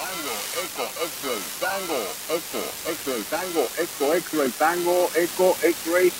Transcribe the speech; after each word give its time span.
Tango, 0.00 0.32
eco, 0.64 0.84
X-ray, 1.04 1.42
tango, 1.60 2.00
eco, 2.32 2.62
X-ray, 2.88 3.22
tango, 3.28 3.62
eco, 3.76 4.14
X-ray, 4.14 4.50
tango, 4.58 5.10
eco, 5.14 5.56
X-ray. 5.62 6.12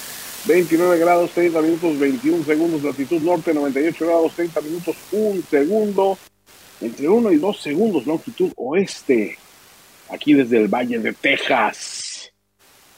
29 0.46 0.98
grados, 0.98 1.30
30 1.30 1.62
minutos, 1.62 1.98
21 1.98 2.44
segundos, 2.44 2.82
latitud 2.82 3.22
norte, 3.22 3.54
98 3.54 4.06
grados, 4.06 4.34
30 4.34 4.60
minutos, 4.60 4.96
1 5.12 5.42
segundo, 5.48 6.18
entre 6.82 7.08
1 7.08 7.32
y 7.32 7.36
2 7.36 7.60
segundos, 7.60 8.06
longitud 8.06 8.52
oeste, 8.56 9.38
aquí 10.10 10.34
desde 10.34 10.58
el 10.58 10.68
Valle 10.68 10.98
de 10.98 11.14
Texas. 11.14 12.30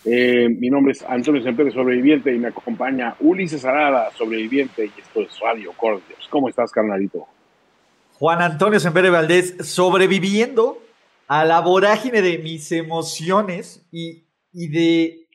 Eh, 0.05 0.49
mi 0.49 0.69
nombre 0.69 0.93
es 0.93 1.03
Antonio 1.03 1.43
Semper, 1.43 1.73
sobreviviente, 1.73 2.35
y 2.35 2.39
me 2.39 2.49
acompaña 2.49 3.15
Ulises 3.21 3.65
Arada, 3.65 4.11
sobreviviente, 4.19 4.87
y 4.87 5.01
esto 5.01 5.23
es 5.23 5.39
Radio 5.39 5.73
Cordios. 5.77 6.29
¿Cómo 6.29 6.49
estás, 6.49 6.73
carnalito? 6.73 7.29
Juan 8.23 8.41
Antonio 8.41 8.79
Semper 8.79 9.11
Valdés, 9.11 9.57
sobreviviendo 9.67 10.81
a 11.27 11.45
la 11.45 11.61
vorágine 11.61 12.23
de 12.23 12.39
mis 12.39 12.71
emociones 12.71 13.85
y, 13.91 14.29
y 14.53 14.69
de... 14.69 15.29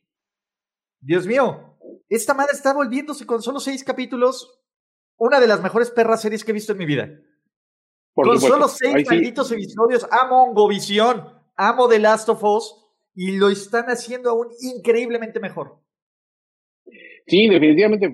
Dios 1.02 1.28
mío, 1.28 1.78
esta 2.08 2.34
madre 2.34 2.54
está 2.54 2.73
volviéndose 2.73 3.26
con 3.26 3.42
solo 3.42 3.59
seis 3.59 3.84
capítulos 3.84 4.62
una 5.18 5.42
de 5.42 5.48
las 5.48 5.62
mejores 5.62 5.92
perras 5.92 6.22
series 6.22 6.45
que 6.45 6.52
he 6.52 6.54
visto 6.54 6.72
en 6.72 6.78
mi 6.78 6.86
vida. 6.86 7.09
con 8.14 8.40
solo 8.40 8.70
seis 8.70 9.06
malditos 9.06 9.52
episodios, 9.52 10.08
amo 10.09 10.44
Ongovisión, 10.44 11.28
amo 11.58 11.90
The 11.90 12.00
Last 12.00 12.30
of 12.30 12.42
Us 12.42 12.73
y 13.14 13.36
lo 13.36 13.50
están 13.50 13.88
haciendo 13.88 14.30
aún 14.30 14.48
increíblemente 14.62 15.42
mejor. 15.42 15.81
Sí, 17.26 17.50
definitivamente. 17.50 18.09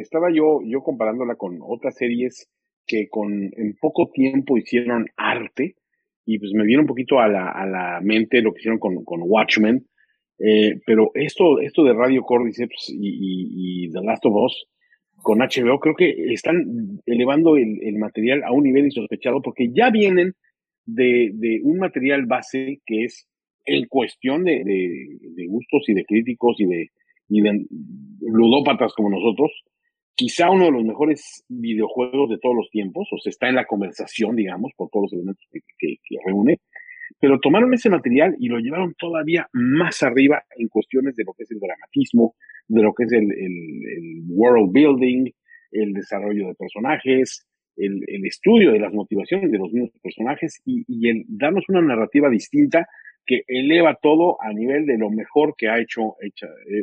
Estaba 0.00 0.28
yo, 0.34 0.60
yo 0.64 0.82
comparándola 0.82 1.36
con 1.36 1.58
otras 1.60 1.94
series 1.94 2.48
que 2.86 3.08
con 3.08 3.32
en 3.32 3.76
poco 3.80 4.10
tiempo 4.12 4.56
hicieron 4.56 5.06
arte 5.16 5.76
y 6.26 6.38
pues 6.38 6.52
me 6.52 6.64
viene 6.64 6.82
un 6.82 6.88
poquito 6.88 7.20
a 7.20 7.28
la, 7.28 7.50
a 7.50 7.66
la 7.66 8.00
mente 8.02 8.40
lo 8.40 8.52
que 8.52 8.60
hicieron 8.60 8.78
con, 8.78 9.04
con 9.04 9.20
Watchmen, 9.22 9.86
eh, 10.38 10.80
pero 10.86 11.10
esto, 11.14 11.60
esto 11.60 11.84
de 11.84 11.92
Radio 11.92 12.22
Cordyceps 12.22 12.92
y, 12.92 13.90
The 13.92 14.00
Last 14.02 14.24
of 14.26 14.34
Us 14.34 14.66
con 15.22 15.38
HBO, 15.38 15.78
creo 15.80 15.94
que 15.94 16.10
están 16.32 17.00
elevando 17.06 17.56
el, 17.56 17.78
el 17.82 17.98
material 17.98 18.42
a 18.44 18.52
un 18.52 18.64
nivel 18.64 18.86
insospechado 18.86 19.40
porque 19.40 19.70
ya 19.72 19.90
vienen 19.90 20.34
de, 20.84 21.30
de, 21.34 21.60
un 21.62 21.78
material 21.78 22.26
base 22.26 22.80
que 22.84 23.04
es 23.04 23.26
en 23.64 23.86
cuestión 23.86 24.44
de, 24.44 24.62
de, 24.64 25.46
gustos 25.46 25.88
y 25.88 25.94
de 25.94 26.04
críticos 26.04 26.60
y 26.60 26.66
de, 26.66 26.90
y 27.28 27.40
de 27.40 27.66
ludópatas 28.20 28.92
como 28.92 29.08
nosotros, 29.08 29.50
quizá 30.14 30.50
uno 30.50 30.66
de 30.66 30.72
los 30.72 30.84
mejores 30.84 31.44
videojuegos 31.48 32.30
de 32.30 32.38
todos 32.38 32.56
los 32.56 32.70
tiempos, 32.70 33.08
o 33.12 33.18
sea, 33.18 33.30
está 33.30 33.48
en 33.48 33.56
la 33.56 33.66
conversación, 33.66 34.36
digamos, 34.36 34.72
por 34.76 34.88
todos 34.90 35.04
los 35.04 35.12
elementos 35.12 35.44
que, 35.50 35.60
que, 35.78 35.96
que 36.02 36.16
reúne, 36.24 36.58
pero 37.20 37.38
tomaron 37.40 37.72
ese 37.74 37.90
material 37.90 38.36
y 38.38 38.48
lo 38.48 38.58
llevaron 38.58 38.94
todavía 38.98 39.48
más 39.52 40.02
arriba 40.02 40.42
en 40.56 40.68
cuestiones 40.68 41.16
de 41.16 41.24
lo 41.24 41.32
que 41.32 41.44
es 41.44 41.50
el 41.50 41.58
dramatismo, 41.58 42.34
de 42.68 42.82
lo 42.82 42.92
que 42.94 43.04
es 43.04 43.12
el, 43.12 43.28
world 44.28 44.72
building, 44.72 45.30
el 45.72 45.92
desarrollo 45.92 46.48
de 46.48 46.54
personajes, 46.54 47.46
el, 47.76 48.02
estudio 48.24 48.72
de 48.72 48.78
las 48.78 48.92
motivaciones 48.92 49.50
de 49.50 49.58
los 49.58 49.72
mismos 49.72 49.90
personajes 50.02 50.60
y, 50.64 51.08
el 51.08 51.24
darnos 51.28 51.64
una 51.68 51.82
narrativa 51.82 52.28
distinta 52.28 52.86
que 53.26 53.42
eleva 53.46 53.98
todo 54.00 54.36
a 54.40 54.52
nivel 54.52 54.86
de 54.86 54.98
lo 54.98 55.10
mejor 55.10 55.54
que 55.56 55.68
ha 55.68 55.80
hecho 55.80 56.16
eh, 56.22 56.30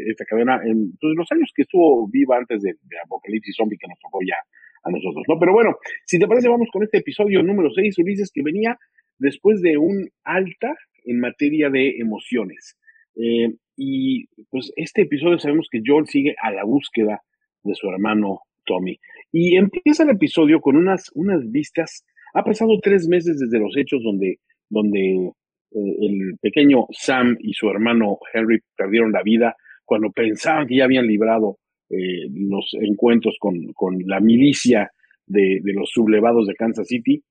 esta 0.09 0.25
cadena 0.25 0.59
en 0.64 0.92
pues, 1.00 1.14
los 1.16 1.31
años 1.31 1.52
que 1.56 1.64
estuvo 1.64 2.08
viva 2.09 2.38
antes 2.38 2.61
de, 2.61 2.73
Apocalipsis 3.06 3.56
Zombie 3.56 3.78
que 3.78 3.88
nos 3.88 4.00
tocó 4.00 4.20
ya 4.28 4.36
a 4.84 4.89
nosotros, 4.89 5.23
¿no? 5.28 5.38
Pero 5.39 5.53
bueno, 5.53 5.78
si 6.06 6.17
te 6.17 6.28
parece, 6.28 6.50
vamos 6.50 6.67
con 6.72 6.84
este 6.84 6.97
episodio 6.97 7.44
número 7.44 7.69
6, 7.69 8.00
Ulises, 8.00 8.31
que 8.34 8.42
venía 8.42 8.78
después 9.19 9.62
de 9.62 9.78
un 9.78 10.09
alta 10.23 10.73
en 11.06 11.19
materia 11.19 11.69
de 11.69 11.97
emociones. 12.00 12.78
Eh, 13.16 13.53
y 13.75 14.25
pues 14.50 14.72
este 14.75 15.03
episodio 15.03 15.38
sabemos 15.38 15.67
que 15.72 15.81
Joel 15.86 16.08
sigue 16.08 16.36
a 16.42 16.52
la 16.52 16.64
búsqueda 16.64 17.22
de 17.63 17.75
su 17.75 17.88
hermano 17.90 18.41
Tommy. 18.66 19.00
Y 19.31 19.56
empieza 19.57 20.03
el 20.03 20.09
episodio 20.09 20.62
con 20.62 20.75
unas, 20.75 21.12
unas 21.13 21.50
vistas. 21.51 22.06
Ha 22.34 22.44
pasado 22.44 22.80
tres 22.81 23.07
meses 23.07 23.38
desde 23.40 23.59
los 23.59 23.75
hechos 23.78 24.01
donde, 24.03 24.40
donde 24.69 25.31
eh, 25.72 25.96
el 26.02 26.38
pequeño 26.42 26.86
Sam 26.92 27.38
y 27.40 27.54
su 27.54 27.70
hermano 27.70 28.18
Henry 28.34 28.59
perdieron 28.76 29.12
la 29.12 29.24
vida 29.24 29.56
cuando 29.86 30.12
pensaban 30.12 30.68
que 30.68 30.78
ya 30.78 30.86
habían 30.86 31.08
librado 31.08 31.58
eh, 31.90 32.28
los 32.34 32.74
encuentros 32.80 33.36
con, 33.40 33.56
con 33.74 33.98
la 34.06 34.20
milicia 34.20 34.92
de, 35.26 35.60
de, 35.62 35.74
los 35.74 35.90
sublevados 35.90 36.48
de 36.48 36.56
Kansas 36.56 36.88
City. 36.88 37.24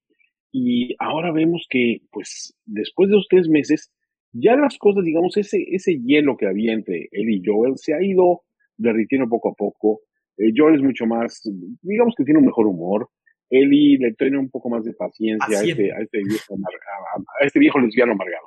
Y 0.52 0.94
ahora 0.98 1.32
vemos 1.32 1.66
que, 1.70 1.98
pues, 2.10 2.54
después 2.66 3.08
de 3.08 3.16
los 3.16 3.26
tres 3.28 3.48
meses, 3.48 3.90
ya 4.32 4.56
las 4.56 4.78
cosas, 4.78 5.04
digamos, 5.04 5.36
ese, 5.36 5.64
ese 5.70 5.98
hielo 6.04 6.36
que 6.36 6.46
había 6.46 6.72
entre 6.72 7.08
él 7.10 7.30
y 7.30 7.42
Joel 7.44 7.74
se 7.76 7.94
ha 7.94 8.02
ido 8.02 8.42
derritiendo 8.76 9.28
poco 9.28 9.50
a 9.50 9.54
poco. 9.54 10.00
Eh, 10.36 10.52
Joel 10.56 10.76
es 10.76 10.82
mucho 10.82 11.06
más, 11.06 11.42
digamos 11.82 12.14
que 12.16 12.24
tiene 12.24 12.40
un 12.40 12.46
mejor 12.46 12.66
humor. 12.66 13.08
Eli 13.50 13.98
le 13.98 14.14
tiene 14.14 14.38
un 14.38 14.48
poco 14.48 14.70
más 14.70 14.84
de 14.84 14.94
paciencia 14.94 15.58
a 15.58 15.62
este, 15.62 15.92
a 15.92 16.00
este, 16.00 16.18
viejo, 16.24 16.54
a 16.54 17.44
este 17.44 17.58
viejo 17.58 17.78
lesbiano 17.80 18.12
amargado. 18.12 18.46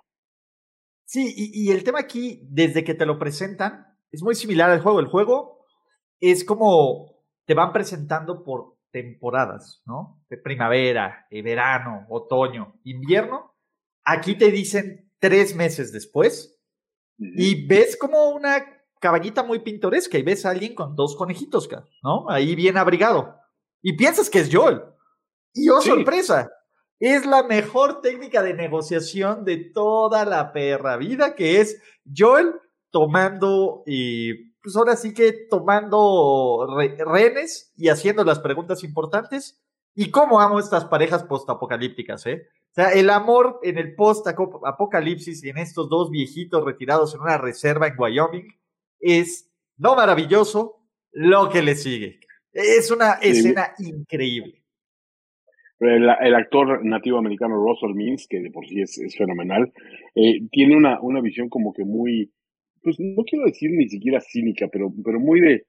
Sí, 1.06 1.34
y, 1.36 1.66
y, 1.66 1.72
el 1.72 1.84
tema 1.84 2.00
aquí, 2.00 2.41
desde 2.50 2.84
que 2.84 2.96
te 2.96 3.06
lo 3.06 3.19
presentan, 3.19 3.86
es 4.12 4.24
muy 4.24 4.34
similar 4.34 4.69
al 4.69 4.81
juego. 4.81 5.00
El 5.00 5.08
juego 5.08 5.66
es 6.19 6.46
como 6.46 7.14
te 7.46 7.53
van 7.53 7.74
presentando 7.74 8.44
por 8.44 8.78
temporadas, 8.91 9.81
¿no? 9.86 10.24
De 10.30 10.38
primavera, 10.38 11.28
de 11.30 11.41
verano, 11.41 12.06
otoño, 12.09 12.80
invierno. 12.84 13.56
Aquí 14.06 14.35
te 14.35 14.52
dicen 14.52 15.12
tres 15.20 15.56
meses 15.56 15.91
después 15.91 16.62
y 17.18 17.66
ves 17.68 17.97
como 17.97 18.30
una 18.30 18.66
caballita 19.00 19.44
muy 19.44 19.59
pintoresca 19.59 20.18
y 20.18 20.24
ves 20.24 20.46
a 20.46 20.52
alguien 20.52 20.75
con 20.75 20.96
dos 20.96 21.16
conejitos, 21.18 21.68
¿no? 22.03 22.30
Ahí 22.30 22.56
bien 22.56 22.78
abrigado. 22.78 23.35
Y 23.81 23.97
piensas 23.97 24.30
que 24.30 24.40
es 24.40 24.50
Joel. 24.53 24.81
Y 25.53 25.69
oh, 25.69 25.81
sorpresa, 25.81 26.50
es 27.00 27.25
la 27.25 27.44
mejor 27.44 28.02
técnica 28.02 28.41
de 28.41 28.53
negociación 28.53 29.46
de 29.46 29.58
toda 29.58 30.25
la 30.25 30.53
perra 30.53 30.97
vida, 30.97 31.36
que 31.36 31.62
es 31.62 31.81
Joel 32.16 32.56
tomando 32.90 33.84
y 33.86 34.53
pues 34.62 34.75
ahora 34.78 34.96
sí 34.96 35.14
que 35.14 35.34
tomando 35.50 36.66
renes 37.06 37.74
y 37.75 37.90
haciendo 37.90 38.24
las 38.24 38.40
preguntas 38.40 38.84
importantes. 38.84 39.59
Y 39.96 40.09
cómo 40.09 40.40
amo 40.40 40.58
estas 40.58 40.86
parejas 40.86 41.24
postapocalípticas, 41.24 42.25
¿eh? 42.25 42.47
O 42.72 42.74
sea, 42.74 42.94
el 42.94 43.12
amor 43.12 43.59
en 43.62 43.78
el 43.78 43.94
post-apocalipsis 43.94 45.44
y 45.44 45.50
en 45.50 45.59
estos 45.59 45.88
dos 45.90 46.09
viejitos 46.09 46.64
retirados 46.64 47.14
en 47.14 47.22
una 47.22 47.38
reserva 47.38 47.85
en 47.85 47.94
Wyoming 48.00 48.47
es 49.00 49.52
no 49.78 49.96
maravilloso, 49.96 50.80
lo 51.12 51.50
que 51.50 51.62
le 51.62 51.75
sigue. 51.75 52.20
Es 52.52 52.90
una 52.90 53.14
escena 53.14 53.74
increíble. 53.78 54.62
El, 55.86 56.04
el, 56.22 56.36
actor 56.36 56.86
nativo 56.86 57.18
americano 57.18 57.56
Russell 57.56 57.96
Means, 57.96 58.28
que 58.30 58.40
de 58.40 58.52
por 58.52 58.66
sí 58.68 58.82
es, 58.82 59.00
fenomenal, 59.18 59.72
eh, 60.16 60.40
tiene 60.52 60.76
una, 60.76 61.00
una 61.02 61.22
visión 61.22 61.50
como 61.50 61.74
que 61.74 61.84
muy, 61.84 62.32
pues 62.82 62.98
no 63.00 63.24
quiero 63.24 63.46
decir 63.46 63.72
ni 63.72 63.90
siquiera 63.90 64.20
cínica, 64.22 64.68
pero, 64.72 64.92
pero 65.04 65.20
muy 65.20 65.42
de, 65.42 65.64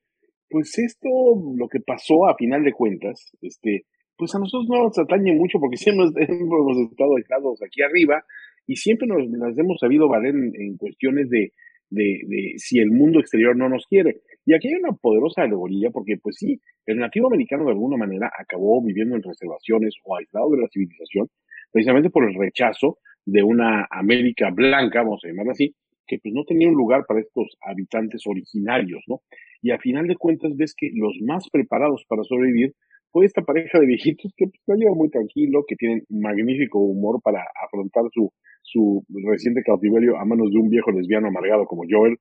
pues 0.48 0.78
esto, 0.78 1.08
lo 1.56 1.68
que 1.68 1.80
pasó 1.80 2.28
a 2.28 2.36
final 2.36 2.64
de 2.64 2.72
cuentas, 2.72 3.36
este, 3.40 3.86
pues 4.16 4.34
a 4.34 4.38
nosotros 4.38 4.68
no 4.68 4.84
nos 4.84 4.98
atañe 4.98 5.34
mucho 5.34 5.58
porque 5.58 5.76
siempre 5.78 6.06
hemos 6.24 6.78
estado 6.78 7.16
aislados 7.16 7.62
aquí 7.62 7.82
arriba 7.82 8.24
y 8.66 8.76
siempre 8.76 9.06
nos, 9.06 9.24
hemos 9.58 9.78
sabido 9.78 10.08
valer 10.08 10.34
en, 10.34 10.76
cuestiones 10.76 11.28
de, 11.28 11.52
de, 11.90 12.54
si 12.56 12.78
el 12.78 12.90
mundo 12.90 13.20
exterior 13.20 13.56
no 13.56 13.68
nos 13.68 13.86
quiere. 13.86 14.20
Y 14.46 14.54
aquí 14.54 14.68
hay 14.68 14.74
una 14.74 14.92
poderosa 14.92 15.42
alegoría 15.42 15.90
porque, 15.90 16.16
pues 16.22 16.36
sí, 16.36 16.60
el 16.86 16.98
nativo 16.98 17.28
americano 17.28 17.64
de 17.64 17.70
alguna 17.70 17.96
manera 17.96 18.30
acabó 18.38 18.82
viviendo 18.82 19.16
en 19.16 19.22
reservaciones 19.22 19.94
o 20.04 20.16
aislado 20.16 20.50
de 20.50 20.62
la 20.62 20.68
civilización 20.68 21.28
precisamente 21.72 22.10
por 22.10 22.24
el 22.24 22.34
rechazo 22.34 22.98
de 23.26 23.42
una 23.42 23.86
América 23.90 24.50
blanca, 24.50 25.02
vamos 25.02 25.22
a 25.24 25.28
llamarla 25.28 25.52
así, 25.52 25.74
que 26.06 26.18
pues 26.18 26.32
no 26.32 26.44
tenía 26.44 26.68
un 26.68 26.74
lugar 26.74 27.04
para 27.06 27.20
estos 27.20 27.56
habitantes 27.62 28.22
originarios, 28.26 29.02
¿no? 29.08 29.22
Y 29.60 29.72
a 29.72 29.78
final 29.78 30.06
de 30.06 30.16
cuentas 30.16 30.54
ves 30.56 30.74
que 30.76 30.90
los 30.94 31.14
más 31.22 31.48
preparados 31.50 32.04
para 32.06 32.22
sobrevivir 32.22 32.74
fue 33.10 33.24
esta 33.24 33.42
pareja 33.42 33.80
de 33.80 33.86
viejitos 33.86 34.32
que 34.36 34.46
pues 34.46 34.60
lo 34.66 34.74
lleva 34.76 34.94
muy 34.94 35.08
tranquilo, 35.08 35.64
que 35.66 35.76
tienen 35.76 36.04
magnífico 36.10 36.78
humor 36.78 37.20
para 37.22 37.44
afrontar 37.64 38.04
su, 38.12 38.30
su 38.62 39.04
reciente 39.26 39.62
cautiverio 39.62 40.16
a 40.18 40.24
manos 40.24 40.50
de 40.52 40.58
un 40.58 40.68
viejo 40.68 40.90
lesbiano 40.92 41.28
amargado 41.28 41.64
como 41.64 41.84
Joel 41.88 42.18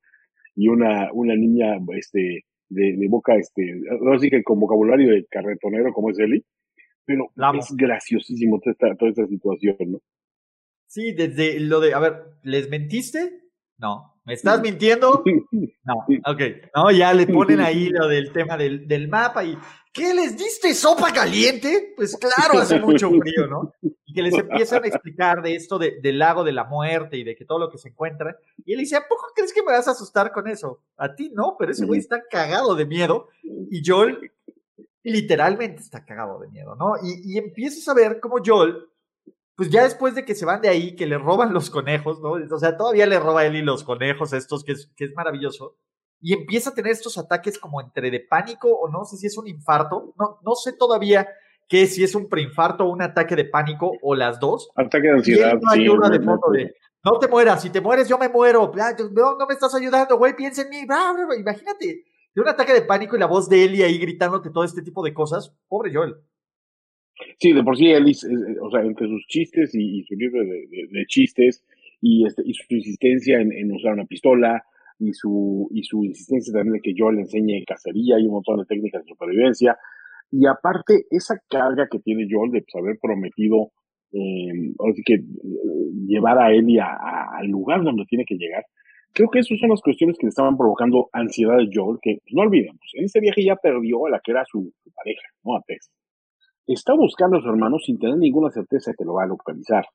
y 0.56 0.68
una, 0.68 1.12
una 1.14 1.36
niña 1.36 1.78
este, 1.96 2.46
de, 2.70 2.96
de 2.98 3.08
boca, 3.10 3.36
este, 3.36 3.74
no 4.02 4.18
sé 4.20 4.30
que 4.30 4.44
con 4.44 4.60
vocabulario 4.60 5.12
de 5.12 5.26
carretonero 5.30 5.92
como 5.94 6.10
es 6.10 6.20
Eli, 6.20 6.44
pero 7.06 7.32
es 7.58 7.76
graciosísimo 7.76 8.60
toda 8.60 8.72
esta, 8.72 8.96
toda 8.96 9.12
esta 9.12 9.28
situación, 9.28 9.78
¿no? 9.80 10.00
Sí, 10.88 11.12
desde 11.14 11.60
lo 11.60 11.80
de, 11.80 11.94
a 11.94 12.00
ver, 12.00 12.14
¿les 12.44 12.70
mentiste? 12.70 13.42
No. 13.78 14.13
¿Me 14.26 14.34
estás 14.36 14.62
mintiendo? 14.62 15.24
No, 15.84 15.96
ok. 16.32 16.42
No, 16.76 16.92
ya 16.92 17.14
le 17.14 17.28
ponen 17.28 17.60
ahí 17.60 17.90
lo 17.90 18.08
del 18.08 18.32
tema 18.32 18.56
del, 18.56 18.88
del 18.88 19.10
mapa 19.10 19.44
y 19.44 19.58
¿qué 19.92 20.14
les 20.14 20.38
diste 20.38 20.74
sopa 20.74 21.12
caliente? 21.12 21.94
Pues 21.96 22.18
claro, 22.18 22.60
hace 22.60 22.80
mucho 22.80 23.10
frío, 23.10 23.48
¿no? 23.48 23.74
Y 23.82 24.14
que 24.14 24.22
les 24.22 24.34
empiezan 24.34 24.84
a 24.84 24.88
explicar 24.88 25.42
de 25.42 25.56
esto 25.56 25.78
del 25.78 26.18
lago 26.18 26.44
de 26.44 26.54
la 26.54 26.64
muerte 26.64 27.18
y 27.18 27.24
de 27.24 27.36
que 27.36 27.44
todo 27.44 27.60
lo 27.60 27.70
que 27.70 27.78
se 27.78 27.90
encuentra. 27.90 28.38
Y 28.66 28.74
él 28.74 28.80
dice, 28.80 28.96
¿a 28.96 29.08
poco 29.08 29.28
crees 29.36 29.54
que 29.54 29.62
me 29.62 29.74
vas 29.74 29.88
a 29.90 29.92
asustar 29.92 30.32
con 30.32 30.48
eso? 30.48 30.82
A 30.98 31.14
ti 31.14 31.30
no, 31.34 31.56
pero 31.60 31.74
ese 31.74 31.86
güey 31.86 32.00
está 32.00 32.24
cagado 32.30 32.76
de 32.76 32.86
miedo. 32.86 33.28
Y 33.44 33.82
Joel 33.86 34.32
literalmente 35.04 35.82
está 35.82 36.06
cagado 36.06 36.40
de 36.40 36.48
miedo, 36.48 36.76
¿no? 36.76 36.94
Y, 37.04 37.34
y 37.34 37.38
empiezas 37.38 37.86
a 37.90 37.94
ver 37.94 38.22
cómo 38.22 38.38
Joel 38.44 38.88
pues 39.56 39.70
ya 39.70 39.84
después 39.84 40.16
de 40.16 40.26
que 40.26 40.36
se 40.36 40.46
van 40.46 40.62
de 40.62 40.70
ahí, 40.70 40.96
que 40.96 41.06
le 41.06 41.18
roban 41.18 41.54
los 41.54 41.70
conejos, 41.70 42.20
¿no? 42.22 42.32
O 42.32 42.60
sea, 42.60 42.76
todavía 42.76 43.06
le 43.06 43.20
roba 43.20 43.42
a 43.42 43.46
Eli 43.46 43.62
los 43.62 43.84
conejos 43.84 44.34
estos, 44.34 44.64
que 44.64 44.74
es, 44.74 44.92
que 44.96 45.06
es 45.06 45.14
maravilloso. 45.16 45.78
Y 46.20 46.34
empieza 46.34 46.70
a 46.70 46.74
tener 46.74 46.92
estos 46.92 47.18
ataques 47.18 47.60
como 47.60 47.82
entre 47.82 48.10
de 48.10 48.22
pánico 48.22 48.70
o 48.70 48.90
no 48.90 49.04
sé 49.04 49.18
si 49.18 49.28
es 49.28 49.38
un 49.38 49.48
infarto. 49.48 50.14
No, 50.18 50.40
no 50.42 50.56
sé 50.56 50.74
todavía 50.74 51.28
qué, 51.68 51.86
si 51.86 52.04
es 52.04 52.16
un 52.16 52.30
preinfarto 52.30 52.86
o 52.86 52.92
un 52.92 53.02
ataque 53.02 53.36
de 53.36 53.46
pánico 53.46 53.92
o 54.02 54.16
las 54.16 54.40
dos. 54.40 54.70
Ataque 54.76 55.08
de 55.08 55.14
ansiedad. 55.14 55.60
no 55.62 55.72
ayuda 55.72 56.10
de 56.10 56.20
fondo 56.20 56.50
de, 56.52 56.74
no 57.04 57.20
te 57.20 57.28
mueras, 57.28 57.62
si 57.62 57.70
te 57.70 57.82
mueres 57.82 58.08
yo 58.08 58.18
me 58.18 58.30
muero. 58.30 58.72
No, 59.12 59.38
no 59.38 59.46
me 59.46 59.54
estás 59.54 59.76
ayudando, 59.76 60.18
güey, 60.18 60.36
piensa 60.36 60.62
en 60.62 60.70
mí. 60.70 60.88
Imagínate, 61.38 62.06
de 62.34 62.42
un 62.42 62.48
ataque 62.48 62.74
de 62.74 62.84
pánico 62.84 63.16
y 63.16 63.20
la 63.20 63.26
voz 63.26 63.50
de 63.50 63.66
Eli 63.66 63.84
ahí 63.84 63.98
gritándote 63.98 64.50
todo 64.50 64.64
este 64.64 64.82
tipo 64.82 65.04
de 65.04 65.14
cosas. 65.14 65.54
Pobre 65.68 65.94
Joel. 65.94 66.16
Sí, 67.40 67.54
de 67.54 67.64
por 67.64 67.78
sí 67.78 67.92
Ellis, 67.92 68.26
o 68.62 68.72
sea, 68.72 68.82
entre 68.82 69.08
sus 69.08 69.26
chistes 69.28 69.74
y, 69.76 70.04
su 70.04 70.16
libro 70.16 70.44
de, 70.44 71.06
chistes 71.08 71.64
y, 72.02 72.26
este, 72.26 72.42
y 72.46 72.54
su 72.54 72.74
insistencia 72.74 73.40
en, 73.40 73.72
usar 73.72 73.94
una 73.94 74.06
pistola 74.06 74.64
y 75.00 75.14
su, 75.14 75.68
y 75.72 75.84
su 75.84 76.04
insistencia 76.04 76.54
también 76.54 76.74
de 76.74 76.82
que 76.82 76.94
yo 76.94 77.12
le 77.12 77.22
enseñe 77.22 77.64
cacería 77.66 78.20
y 78.20 78.26
un 78.26 78.34
montón 78.34 78.60
de 78.60 78.66
técnicas 78.66 79.04
de 79.04 79.10
supervivencia. 79.10 79.78
Y 80.32 80.48
aparte, 80.48 81.06
esa 81.12 81.40
carga 81.48 81.88
que 81.92 82.00
tiene 82.00 82.28
Joel 82.30 82.52
de 82.52 82.62
pues, 82.62 82.76
haber 82.82 82.98
prometido 83.00 83.72
eh, 84.12 84.74
que 85.06 85.14
eh, 85.14 85.22
llevar 86.08 86.40
a 86.40 86.52
Ellie 86.52 86.80
al 86.82 87.48
lugar 87.48 87.84
donde 87.84 88.06
tiene 88.06 88.26
que 88.26 88.36
llegar, 88.36 88.64
creo 89.14 89.30
que 89.30 89.40
esas 89.40 89.60
son 89.60 89.70
las 89.70 89.82
cuestiones 89.82 90.18
que 90.18 90.26
le 90.26 90.30
estaban 90.30 90.58
provocando 90.58 91.10
ansiedad 91.14 91.60
a 91.60 91.70
Joel, 91.72 92.00
que 92.02 92.18
pues, 92.24 92.34
no 92.34 92.42
olvidemos, 92.42 92.80
en 92.94 93.06
ese 93.06 93.20
viaje 93.20 93.44
ya 93.44 93.56
perdió 93.56 94.08
a 94.08 94.10
la 94.10 94.22
que 94.24 94.32
era 94.32 94.44
su, 94.46 94.74
pareja, 94.96 95.28
¿no? 95.44 95.56
A 95.56 95.62
Tess 95.68 95.92
está 96.68 96.94
buscando 96.94 97.38
a 97.38 97.42
su 97.42 97.50
hermano 97.50 97.78
sin 97.80 98.00
tener 98.00 98.18
ninguna 98.18 98.50
certeza 98.52 98.94
que 98.98 99.06
lo 99.06 99.16
va 99.16 99.24
a 99.24 99.28
localizar. 99.28 99.86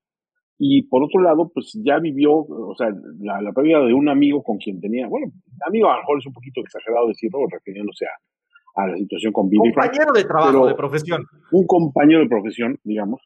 Y 0.58 0.82
por 0.88 1.04
otro 1.04 1.20
lado, 1.20 1.50
pues 1.54 1.72
ya 1.84 1.98
vivió, 1.98 2.34
o 2.34 2.74
sea, 2.76 2.88
la, 3.20 3.40
la 3.40 3.52
pérdida 3.52 3.84
de 3.84 3.94
un 3.94 4.08
amigo 4.08 4.42
con 4.42 4.58
quien 4.58 4.80
tenía, 4.80 5.06
bueno, 5.06 5.28
amigo 5.66 5.88
a 5.88 5.94
lo 5.94 6.00
mejor 6.00 6.18
es 6.18 6.26
un 6.26 6.32
poquito 6.32 6.60
exagerado 6.60 7.06
decirlo, 7.06 7.46
refiriéndose 7.48 8.06
a, 8.06 8.82
a 8.82 8.88
la 8.88 8.96
situación 8.96 9.32
con 9.32 9.48
Billy 9.48 9.72
Compañero 9.72 10.12
de 10.12 10.24
trabajo, 10.24 10.66
de 10.66 10.74
profesión. 10.74 11.24
Un 11.52 11.66
compañero 11.66 12.20
de 12.20 12.28
profesión, 12.28 12.76
digamos, 12.82 13.20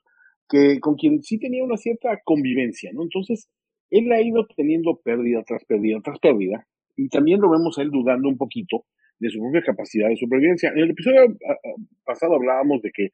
que 0.48 0.78
con 0.80 0.94
quien 0.96 1.22
sí 1.22 1.38
tenía 1.38 1.64
una 1.64 1.76
cierta 1.78 2.20
convivencia, 2.24 2.90
¿no? 2.92 3.02
Entonces, 3.02 3.48
él 3.90 4.12
ha 4.12 4.20
ido 4.20 4.46
teniendo 4.54 5.00
pérdida 5.02 5.42
tras 5.46 5.64
pérdida 5.64 6.00
tras 6.04 6.18
pérdida, 6.18 6.66
y 6.96 7.08
también 7.08 7.40
lo 7.40 7.50
vemos 7.50 7.78
a 7.78 7.82
él 7.82 7.90
dudando 7.90 8.28
un 8.28 8.36
poquito 8.36 8.84
de 9.18 9.30
su 9.30 9.40
propia 9.40 9.62
capacidad 9.62 10.08
de 10.08 10.16
supervivencia. 10.16 10.70
En 10.70 10.78
el 10.78 10.90
episodio 10.90 11.22
ah, 11.48 11.52
ah, 11.52 11.82
pasado 12.04 12.34
hablábamos 12.34 12.82
de 12.82 12.90
que 12.92 13.10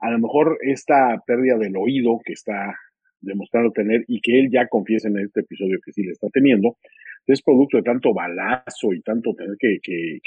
a 0.00 0.10
lo 0.10 0.18
mejor 0.18 0.58
esta 0.62 1.22
pérdida 1.26 1.56
del 1.58 1.76
oído 1.76 2.18
que 2.24 2.32
está 2.32 2.74
demostrando 3.20 3.72
tener 3.72 4.04
y 4.06 4.20
que 4.20 4.38
él 4.38 4.48
ya 4.52 4.68
confiesa 4.68 5.08
en 5.08 5.18
este 5.18 5.40
episodio 5.40 5.78
que 5.84 5.92
sí 5.92 6.02
le 6.02 6.12
está 6.12 6.28
teniendo, 6.32 6.76
es 7.26 7.42
producto 7.42 7.76
de 7.76 7.82
tanto 7.82 8.14
balazo 8.14 8.92
y 8.92 9.02
tanto 9.02 9.34
tener 9.34 9.56
que, 9.58 9.80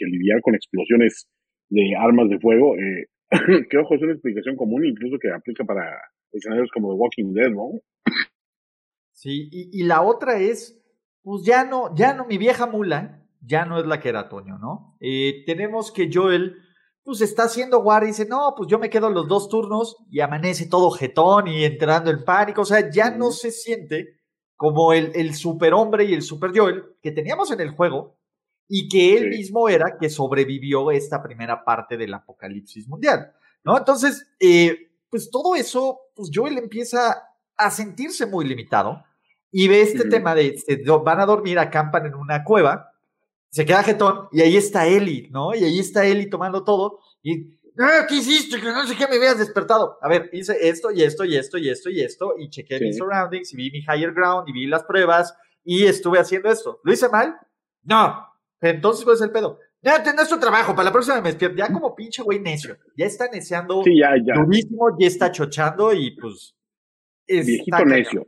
lidiar 0.05 0.41
con 0.41 0.55
explosiones 0.55 1.27
de 1.69 1.95
armas 1.97 2.29
de 2.29 2.39
fuego, 2.39 2.75
eh, 2.75 3.07
que 3.69 3.77
ojo, 3.77 3.95
es 3.95 4.01
una 4.01 4.11
explicación 4.11 4.55
común 4.55 4.85
incluso 4.85 5.17
que 5.19 5.31
aplica 5.31 5.63
para 5.63 5.83
escenarios 6.31 6.69
como 6.71 6.89
The 6.89 6.99
Walking 6.99 7.33
Dead, 7.33 7.51
¿no? 7.51 7.79
Sí, 9.13 9.49
y, 9.51 9.69
y 9.71 9.83
la 9.83 10.01
otra 10.01 10.39
es, 10.39 10.81
pues 11.23 11.43
ya 11.45 11.63
no, 11.63 11.95
ya 11.95 12.13
no, 12.13 12.25
mi 12.25 12.37
vieja 12.37 12.67
mula, 12.67 13.21
ya 13.41 13.65
no 13.65 13.79
es 13.79 13.85
la 13.85 13.99
que 13.99 14.09
era 14.09 14.29
Toño, 14.29 14.57
¿no? 14.57 14.97
Eh, 14.99 15.43
tenemos 15.45 15.91
que 15.91 16.09
Joel, 16.11 16.57
pues 17.03 17.21
está 17.21 17.43
haciendo 17.43 17.81
guardia 17.81 18.09
y 18.09 18.11
dice, 18.11 18.25
no, 18.25 18.53
pues 18.55 18.69
yo 18.69 18.77
me 18.79 18.89
quedo 18.89 19.09
los 19.09 19.27
dos 19.27 19.49
turnos 19.49 19.97
y 20.09 20.19
amanece 20.19 20.67
todo 20.67 20.91
jetón 20.91 21.47
y 21.47 21.63
entrando 21.65 22.11
en 22.11 22.23
pánico, 22.23 22.61
o 22.61 22.65
sea, 22.65 22.89
ya 22.89 23.09
no 23.09 23.31
se 23.31 23.51
siente 23.51 24.19
como 24.55 24.93
el, 24.93 25.11
el 25.15 25.33
superhombre 25.33 26.05
y 26.05 26.13
el 26.13 26.21
super 26.21 26.51
Joel 26.55 26.83
que 27.01 27.11
teníamos 27.11 27.51
en 27.51 27.61
el 27.61 27.71
juego 27.71 28.17
y 28.67 28.87
que 28.87 29.17
él 29.17 29.29
mismo 29.29 29.67
era 29.67 29.97
que 29.99 30.09
sobrevivió 30.09 30.91
esta 30.91 31.21
primera 31.21 31.65
parte 31.65 31.97
del 31.97 32.13
apocalipsis 32.13 32.87
mundial, 32.87 33.33
¿no? 33.65 33.77
Entonces, 33.77 34.27
eh, 34.39 34.91
pues 35.09 35.29
todo 35.29 35.55
eso, 35.55 35.99
pues 36.15 36.29
Joel 36.33 36.57
empieza 36.57 37.21
a 37.57 37.69
sentirse 37.69 38.25
muy 38.25 38.45
limitado 38.45 39.03
y 39.51 39.67
ve 39.67 39.81
este 39.81 40.07
tema 40.07 40.33
de, 40.33 40.55
van 41.03 41.19
a 41.19 41.25
dormir, 41.25 41.59
acampan 41.59 42.05
en 42.05 42.15
una 42.15 42.45
cueva 42.45 42.90
se 43.51 43.65
queda 43.65 43.83
jetón 43.83 44.29
y 44.31 44.41
ahí 44.41 44.55
está 44.55 44.87
Eli, 44.87 45.29
¿no? 45.29 45.53
Y 45.53 45.63
ahí 45.63 45.79
está 45.79 46.05
Eli 46.05 46.29
tomando 46.29 46.63
todo 46.63 46.99
y, 47.21 47.59
ah, 47.77 48.05
¿qué 48.07 48.15
hiciste? 48.15 48.59
Que 48.59 48.67
no 48.67 48.87
sé 48.87 48.95
qué 48.95 49.07
me 49.07 49.17
habías 49.17 49.37
despertado. 49.37 49.97
A 50.01 50.07
ver, 50.07 50.29
hice 50.31 50.57
esto 50.67 50.89
y 50.89 51.03
esto 51.03 51.25
y 51.25 51.35
esto 51.35 51.57
y 51.57 51.69
esto 51.69 51.89
y 51.89 52.01
esto 52.01 52.33
y 52.37 52.49
chequé 52.49 52.79
mis 52.79 52.97
surroundings 52.97 53.53
y 53.53 53.57
vi 53.57 53.71
mi 53.71 53.79
higher 53.79 54.13
ground 54.13 54.47
y 54.47 54.53
vi 54.53 54.67
las 54.67 54.83
pruebas 54.85 55.35
y 55.65 55.85
estuve 55.85 56.17
haciendo 56.17 56.49
esto. 56.49 56.79
¿Lo 56.83 56.93
hice 56.93 57.09
mal? 57.09 57.35
No. 57.83 58.25
Entonces, 58.61 59.03
¿cuál 59.03 59.17
es 59.17 59.21
el 59.21 59.31
pedo? 59.31 59.59
Ya 59.81 60.01
tenés 60.01 60.29
tu 60.29 60.39
trabajo, 60.39 60.73
para 60.73 60.85
la 60.85 60.91
próxima 60.91 61.19
me 61.19 61.29
despierto. 61.29 61.57
Ya 61.57 61.73
como 61.73 61.93
pinche 61.93 62.21
güey 62.23 62.39
necio. 62.39 62.77
Ya 62.95 63.05
está 63.05 63.27
neciando 63.27 63.83
sí, 63.83 63.99
ya, 63.99 64.11
ya. 64.23 64.35
ya 64.99 65.07
está 65.07 65.31
chochando 65.31 65.91
y 65.91 66.11
pues. 66.11 66.55
Viejito 67.27 67.85
necio. 67.85 68.27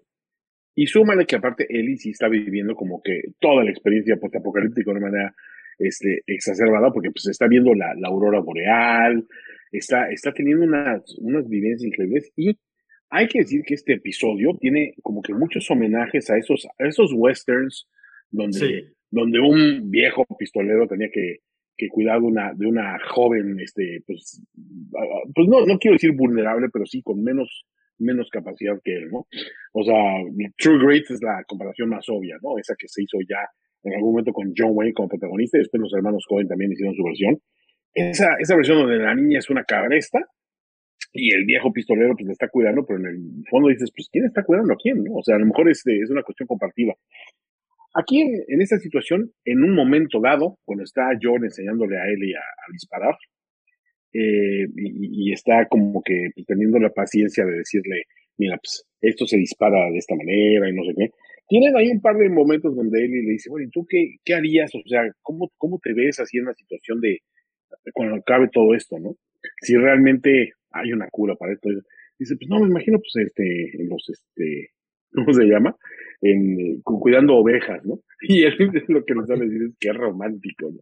Y 0.75 0.87
súmale 0.87 1.25
que 1.25 1.35
aparte 1.35 1.67
Ellie 1.69 1.97
sí 1.97 2.09
está 2.09 2.27
viviendo 2.27 2.75
como 2.75 3.01
que 3.01 3.21
toda 3.39 3.63
la 3.63 3.71
experiencia 3.71 4.17
postapocalíptica 4.17 4.91
de 4.91 4.97
una 4.97 5.07
manera 5.07 5.35
este, 5.77 6.23
exacerbada, 6.25 6.91
porque 6.91 7.11
pues 7.11 7.27
está 7.27 7.47
viendo 7.47 7.73
la, 7.73 7.93
la 7.95 8.07
aurora 8.07 8.39
boreal, 8.39 9.25
está, 9.71 10.09
está 10.09 10.33
teniendo 10.33 10.65
unas, 10.65 11.03
unas 11.19 11.47
vivencias 11.47 11.87
increíbles. 11.87 12.31
Y 12.35 12.57
hay 13.09 13.27
que 13.27 13.39
decir 13.39 13.61
que 13.65 13.75
este 13.75 13.93
episodio 13.93 14.57
tiene 14.59 14.95
como 15.03 15.21
que 15.21 15.33
muchos 15.33 15.69
homenajes 15.69 16.29
a 16.29 16.37
esos, 16.37 16.65
a 16.65 16.87
esos 16.87 17.11
westerns 17.13 17.87
donde, 18.31 18.93
donde 19.11 19.39
un 19.39 19.91
viejo 19.91 20.25
pistolero 20.37 20.87
tenía 20.87 21.09
que, 21.11 21.41
que 21.77 21.87
cuidar 21.89 22.19
de 22.19 22.25
una, 22.25 22.53
de 22.55 22.65
una 22.65 22.97
joven, 23.09 23.59
este, 23.59 24.01
pues, 24.07 24.41
pues 25.35 25.47
no, 25.47 25.65
no 25.65 25.77
quiero 25.77 25.93
decir 25.93 26.13
vulnerable, 26.13 26.69
pero 26.73 26.85
sí 26.85 27.03
con 27.03 27.23
menos 27.23 27.65
menos 28.03 28.29
capacidad 28.29 28.79
que 28.83 28.93
él, 28.93 29.09
¿no? 29.11 29.25
O 29.73 29.83
sea, 29.83 29.95
True 30.57 30.79
Great 30.83 31.09
es 31.09 31.21
la 31.21 31.43
comparación 31.47 31.89
más 31.89 32.05
obvia, 32.09 32.37
¿no? 32.41 32.57
Esa 32.59 32.75
que 32.77 32.87
se 32.87 33.03
hizo 33.03 33.17
ya 33.27 33.39
en 33.83 33.93
algún 33.93 34.11
momento 34.11 34.31
con 34.31 34.53
John 34.55 34.71
Wayne 34.73 34.93
como 34.93 35.09
protagonista 35.09 35.57
y 35.57 35.61
después 35.61 35.81
los 35.81 35.93
hermanos 35.93 36.25
Cohen 36.27 36.47
también 36.47 36.71
hicieron 36.71 36.95
su 36.95 37.03
versión. 37.03 37.39
Esa, 37.93 38.35
esa 38.39 38.55
versión 38.55 38.77
donde 38.79 38.97
la 38.97 39.13
niña 39.13 39.39
es 39.39 39.49
una 39.49 39.63
cabresta 39.63 40.19
y 41.11 41.33
el 41.33 41.45
viejo 41.45 41.71
pistolero 41.71 42.15
pues 42.15 42.25
le 42.25 42.33
está 42.33 42.47
cuidando, 42.47 42.85
pero 42.85 42.99
en 42.99 43.05
el 43.05 43.43
fondo 43.49 43.69
dices, 43.69 43.91
pues 43.95 44.09
¿quién 44.11 44.25
está 44.25 44.43
cuidando 44.43 44.73
a 44.73 44.77
quién? 44.77 45.03
¿no? 45.03 45.15
O 45.15 45.23
sea, 45.23 45.35
a 45.35 45.39
lo 45.39 45.45
mejor 45.45 45.69
es, 45.69 45.83
es 45.85 46.09
una 46.09 46.23
cuestión 46.23 46.47
compartida. 46.47 46.93
Aquí 47.95 48.21
en, 48.21 48.33
en, 48.47 48.61
esta 48.61 48.79
situación, 48.79 49.31
en 49.45 49.63
un 49.63 49.75
momento 49.75 50.19
dado, 50.19 50.57
cuando 50.65 50.83
está 50.83 51.09
John 51.21 51.43
enseñándole 51.43 51.97
a 51.97 52.05
él 52.07 52.23
y 52.23 52.33
a 52.33 52.41
disparar, 52.71 53.15
eh, 54.13 54.67
y, 54.75 55.31
está 55.31 55.67
como 55.67 56.01
que 56.03 56.29
pues, 56.35 56.45
teniendo 56.45 56.79
la 56.79 56.89
paciencia 56.89 57.45
de 57.45 57.57
decirle, 57.57 58.03
mira, 58.37 58.57
pues 58.57 58.85
esto 59.01 59.25
se 59.25 59.37
dispara 59.37 59.89
de 59.91 59.97
esta 59.97 60.15
manera 60.15 60.69
y 60.69 60.73
no 60.73 60.83
sé 60.83 60.93
qué. 60.97 61.09
Tienen 61.47 61.75
ahí 61.75 61.89
un 61.89 62.01
par 62.01 62.17
de 62.17 62.29
momentos 62.29 62.75
donde 62.75 63.03
él 63.03 63.11
le 63.11 63.31
dice, 63.31 63.49
bueno, 63.49 63.67
¿y 63.67 63.71
tú 63.71 63.85
qué, 63.89 64.15
qué 64.23 64.33
harías? 64.33 64.73
O 64.75 64.87
sea, 64.87 65.01
¿cómo, 65.21 65.51
¿cómo 65.57 65.79
te 65.81 65.93
ves 65.93 66.19
así 66.19 66.37
en 66.37 66.45
la 66.45 66.53
situación 66.53 67.01
de 67.01 67.19
cuando 67.93 68.15
acabe 68.15 68.47
todo 68.51 68.73
esto, 68.75 68.97
no? 68.99 69.15
Si 69.61 69.75
realmente 69.75 70.53
hay 70.71 70.93
una 70.93 71.07
cura 71.09 71.35
para 71.35 71.53
esto. 71.53 71.69
Dice, 72.17 72.35
pues 72.37 72.49
no, 72.49 72.59
me 72.59 72.69
imagino, 72.69 72.99
pues, 72.99 73.27
este, 73.27 73.81
en 73.81 73.89
los, 73.89 74.07
este, 74.09 74.69
¿cómo 75.13 75.33
se 75.33 75.45
llama? 75.45 75.75
En, 76.21 76.81
cuidando 76.81 77.35
ovejas, 77.35 77.83
¿no? 77.85 77.99
Y 78.27 78.43
él 78.43 78.55
lo 78.87 79.03
que 79.03 79.15
nos 79.15 79.27
sale 79.27 79.45
decir 79.45 79.63
es 79.63 79.77
que 79.79 79.89
es 79.89 79.95
romántico, 79.95 80.69
¿no? 80.71 80.79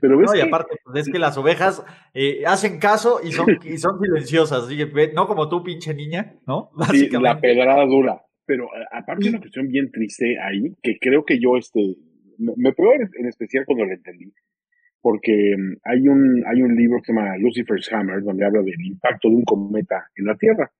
Pero 0.00 0.18
ves 0.18 0.30
no, 0.30 0.38
y 0.38 0.40
aparte, 0.40 0.76
pues 0.84 1.06
es 1.06 1.12
que 1.12 1.18
las 1.18 1.36
ovejas 1.36 1.84
eh, 2.14 2.42
hacen 2.46 2.78
caso 2.78 3.20
y 3.22 3.32
son, 3.32 3.46
y 3.62 3.76
son 3.76 4.00
silenciosas, 4.00 4.68
no 5.14 5.26
como 5.26 5.48
tú, 5.48 5.62
pinche 5.62 5.94
niña, 5.94 6.34
¿no? 6.46 6.70
Sí, 6.90 7.08
la 7.10 7.40
pedrada 7.40 7.84
dura. 7.84 8.22
Pero 8.46 8.68
aparte 8.90 9.28
una 9.28 9.40
cuestión 9.40 9.68
bien 9.68 9.90
triste 9.90 10.38
ahí, 10.40 10.74
que 10.82 10.98
creo 10.98 11.24
que 11.24 11.38
yo, 11.38 11.58
este, 11.58 11.96
me, 12.38 12.54
me 12.56 12.74
en 13.18 13.26
especial 13.26 13.64
cuando 13.66 13.84
lo 13.84 13.92
entendí, 13.92 14.32
porque 15.02 15.54
mm, 15.56 15.76
hay 15.84 16.08
un, 16.08 16.42
hay 16.46 16.62
un 16.62 16.74
libro 16.74 16.98
que 16.98 17.06
se 17.06 17.12
llama 17.12 17.36
Lucifer's 17.36 17.92
Hammer, 17.92 18.22
donde 18.22 18.46
habla 18.46 18.62
del 18.62 18.80
impacto 18.86 19.28
de 19.28 19.34
un 19.34 19.44
cometa 19.44 20.06
en 20.16 20.24
la 20.24 20.36
Tierra. 20.36 20.72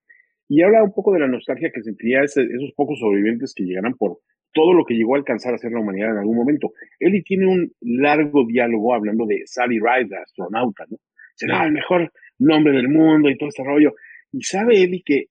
Y 0.49 0.63
habla 0.63 0.83
un 0.83 0.95
poco 0.95 1.13
de 1.13 1.21
la 1.21 1.29
nostalgia 1.29 1.71
que 1.71 1.83
sentía 1.83 2.23
esos 2.23 2.73
pocos 2.75 2.99
sobrevivientes 2.99 3.53
que 3.55 3.65
llegaran 3.65 3.93
por, 3.95 4.21
todo 4.53 4.73
lo 4.73 4.85
que 4.85 4.95
llegó 4.95 5.15
a 5.15 5.19
alcanzar 5.19 5.55
a 5.55 5.59
ser 5.59 5.73
la 5.73 5.81
humanidad 5.81 6.11
en 6.11 6.19
algún 6.19 6.37
momento. 6.37 6.73
Ellie 6.99 7.23
tiene 7.23 7.47
un 7.47 7.73
largo 7.81 8.47
diálogo 8.47 8.95
hablando 8.95 9.27
de 9.27 9.43
Sally 9.47 9.79
Ride, 9.79 10.09
la 10.11 10.23
astronauta, 10.23 10.85
¿no? 10.91 10.99
Será 11.35 11.65
el 11.65 11.73
mejor 11.73 12.13
nombre 12.39 12.73
del 12.73 12.89
mundo 12.89 13.31
y 13.31 13.39
todo 13.39 13.49
este 13.49 13.65
rollo. 13.65 13.95
Y 14.33 14.43
sabe 14.43 14.83
Ellie 14.83 15.03
que 15.05 15.27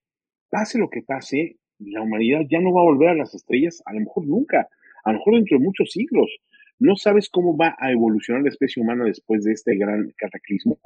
pase 0.49 0.79
lo 0.79 0.89
que 0.89 1.01
pase, 1.01 1.57
la 1.79 2.01
humanidad 2.01 2.41
ya 2.49 2.59
no 2.59 2.73
va 2.73 2.81
a 2.81 2.85
volver 2.85 3.09
a 3.09 3.15
las 3.15 3.33
estrellas, 3.33 3.81
a 3.85 3.93
lo 3.93 3.99
mejor 3.99 4.25
nunca, 4.25 4.67
a 5.03 5.11
lo 5.11 5.17
mejor 5.17 5.35
dentro 5.35 5.57
de 5.57 5.65
muchos 5.65 5.91
siglos. 5.91 6.29
No 6.79 6.95
sabes 6.95 7.29
cómo 7.29 7.57
va 7.57 7.75
a 7.79 7.91
evolucionar 7.91 8.43
la 8.43 8.49
especie 8.49 8.81
humana 8.81 9.03
después 9.05 9.43
de 9.43 9.51
este 9.51 9.75
gran 9.75 10.13
cataclismo, 10.15 10.79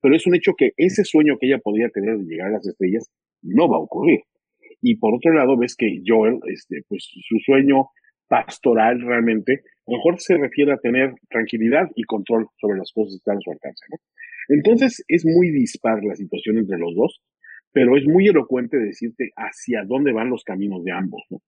pero 0.00 0.14
es 0.14 0.26
un 0.26 0.34
hecho 0.34 0.54
que 0.56 0.72
ese 0.76 1.04
sueño 1.04 1.38
que 1.38 1.46
ella 1.46 1.58
podría 1.58 1.88
tener 1.88 2.18
de 2.18 2.24
llegar 2.24 2.48
a 2.48 2.52
las 2.52 2.66
estrellas 2.66 3.10
no 3.42 3.68
va 3.68 3.76
a 3.76 3.80
ocurrir. 3.80 4.20
Y 4.80 4.96
por 4.96 5.14
otro 5.14 5.32
lado, 5.32 5.56
ves 5.56 5.74
que 5.76 6.02
Joel, 6.06 6.38
este, 6.46 6.82
pues 6.88 7.08
su 7.10 7.36
sueño 7.44 7.90
pastoral 8.28 9.00
realmente, 9.00 9.62
mejor 9.86 10.20
se 10.20 10.36
refiere 10.36 10.72
a 10.72 10.78
tener 10.78 11.14
tranquilidad 11.28 11.88
y 11.96 12.04
control 12.04 12.46
sobre 12.60 12.78
las 12.78 12.92
cosas 12.92 13.14
que 13.14 13.16
están 13.16 13.38
a 13.38 13.40
su 13.40 13.50
alcance. 13.50 13.84
¿no? 13.90 13.96
Entonces 14.48 15.04
es 15.08 15.24
muy 15.24 15.50
dispar 15.50 16.04
la 16.04 16.14
situación 16.14 16.58
entre 16.58 16.78
los 16.78 16.94
dos, 16.94 17.22
pero 17.72 17.96
es 17.96 18.06
muy 18.06 18.28
elocuente 18.28 18.76
decirte 18.76 19.30
hacia 19.36 19.84
dónde 19.86 20.12
van 20.12 20.30
los 20.30 20.44
caminos 20.44 20.84
de 20.84 20.92
ambos. 20.92 21.22
¿no? 21.30 21.38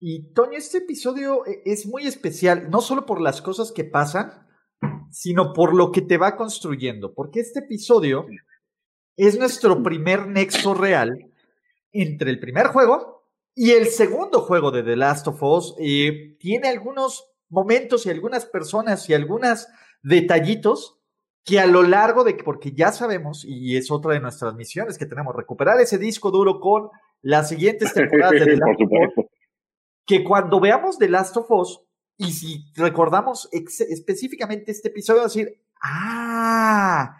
Y 0.00 0.32
Toño, 0.32 0.56
este 0.56 0.78
episodio 0.78 1.46
e, 1.46 1.60
es 1.66 1.86
muy 1.86 2.06
especial, 2.06 2.70
no 2.70 2.80
solo 2.80 3.06
por 3.06 3.20
las 3.20 3.42
cosas 3.42 3.72
que 3.72 3.84
pasan, 3.84 4.46
sino 5.10 5.52
por 5.52 5.74
lo 5.74 5.92
que 5.92 6.00
te 6.00 6.16
va 6.16 6.36
construyendo, 6.36 7.12
porque 7.14 7.40
este 7.40 7.60
episodio 7.60 8.26
es 9.16 9.38
nuestro 9.38 9.82
primer 9.82 10.26
nexo 10.28 10.72
real 10.72 11.29
entre 11.92 12.30
el 12.30 12.40
primer 12.40 12.68
juego 12.68 13.24
y 13.54 13.72
el 13.72 13.86
segundo 13.86 14.40
juego 14.40 14.70
de 14.70 14.82
The 14.82 14.96
Last 14.96 15.28
of 15.28 15.42
Us. 15.42 15.74
Eh, 15.78 16.36
tiene 16.38 16.68
algunos 16.68 17.30
momentos 17.48 18.06
y 18.06 18.10
algunas 18.10 18.46
personas 18.46 19.08
y 19.10 19.14
algunos 19.14 19.68
detallitos 20.02 21.00
que 21.44 21.58
a 21.58 21.66
lo 21.66 21.82
largo 21.82 22.24
de, 22.24 22.34
porque 22.34 22.72
ya 22.72 22.92
sabemos, 22.92 23.44
y 23.44 23.76
es 23.76 23.90
otra 23.90 24.12
de 24.12 24.20
nuestras 24.20 24.54
misiones 24.54 24.98
que 24.98 25.06
tenemos, 25.06 25.34
recuperar 25.34 25.80
ese 25.80 25.98
disco 25.98 26.30
duro 26.30 26.60
con 26.60 26.90
las 27.22 27.48
siguientes 27.48 27.92
temporadas 27.94 28.32
de 28.32 28.44
The 28.44 28.56
Last 28.56 28.80
of 28.80 28.90
Us, 28.92 29.26
que 30.06 30.24
cuando 30.24 30.60
veamos 30.60 30.98
The 30.98 31.08
Last 31.08 31.36
of 31.36 31.50
Us, 31.50 31.80
y 32.16 32.32
si 32.32 32.64
recordamos 32.76 33.48
específicamente 33.50 34.70
este 34.70 34.88
episodio, 34.88 35.22
decir, 35.22 35.58
ah, 35.82 37.16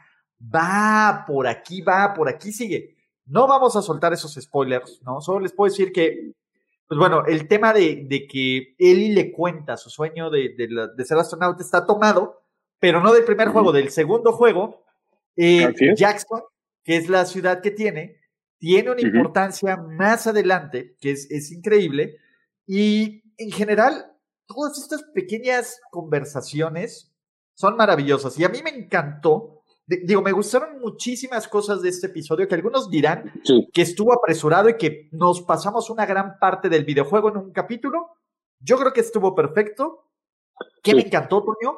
va, 0.54 1.24
por 1.26 1.46
aquí 1.46 1.80
va, 1.80 2.12
por 2.12 2.28
aquí 2.28 2.52
sigue. 2.52 2.99
No 3.30 3.46
vamos 3.46 3.76
a 3.76 3.82
soltar 3.82 4.12
esos 4.12 4.34
spoilers, 4.34 5.00
¿no? 5.04 5.20
Solo 5.20 5.38
les 5.38 5.52
puedo 5.52 5.70
decir 5.70 5.92
que, 5.92 6.32
pues 6.88 6.98
bueno, 6.98 7.24
el 7.26 7.46
tema 7.46 7.72
de, 7.72 8.08
que 8.28 8.74
Ellie 8.76 9.14
le 9.14 9.30
cuenta 9.30 9.76
su 9.76 9.88
sueño 9.88 10.30
de, 10.30 10.56
de, 10.58 11.04
ser 11.04 11.16
astronauta 11.16 11.62
está 11.62 11.86
tomado, 11.86 12.42
pero 12.80 13.00
no 13.00 13.12
del 13.12 13.24
primer 13.24 13.48
juego, 13.48 13.70
del 13.70 13.90
segundo 13.90 14.32
juego. 14.32 14.82
Eh, 15.36 15.72
Jackson, 15.96 16.42
que 16.82 16.96
es 16.96 17.08
la 17.08 17.24
ciudad 17.24 17.60
que 17.60 17.70
tiene, 17.70 18.16
tiene 18.58 18.90
una 18.90 19.00
importancia 19.00 19.76
más 19.76 20.26
adelante, 20.26 20.96
que 21.00 21.12
es, 21.12 21.30
es 21.30 21.52
increíble. 21.52 22.16
Y 22.66 23.22
en 23.38 23.52
general, 23.52 24.12
todas 24.46 24.76
estas 24.76 25.04
pequeñas 25.14 25.80
conversaciones 25.92 27.12
son 27.54 27.76
maravillosas. 27.76 28.36
Y 28.40 28.44
a 28.44 28.48
mí 28.48 28.60
me 28.64 28.70
encantó 28.70 29.59
digo, 29.98 30.22
me 30.22 30.32
gustaron 30.32 30.80
muchísimas 30.80 31.48
cosas 31.48 31.82
de 31.82 31.88
este 31.88 32.06
episodio 32.06 32.46
que 32.46 32.54
algunos 32.54 32.90
dirán 32.90 33.32
que 33.72 33.82
estuvo 33.82 34.12
apresurado 34.12 34.68
y 34.68 34.76
que 34.76 35.08
nos 35.12 35.42
pasamos 35.42 35.90
una 35.90 36.06
gran 36.06 36.38
parte 36.38 36.68
del 36.68 36.84
videojuego 36.84 37.30
en 37.30 37.36
un 37.38 37.52
capítulo. 37.52 38.10
Yo 38.60 38.78
creo 38.78 38.92
que 38.92 39.00
estuvo 39.00 39.34
perfecto. 39.34 40.06
¿Qué 40.82 40.94
me 40.94 41.02
encantó, 41.02 41.42
Toño? 41.42 41.76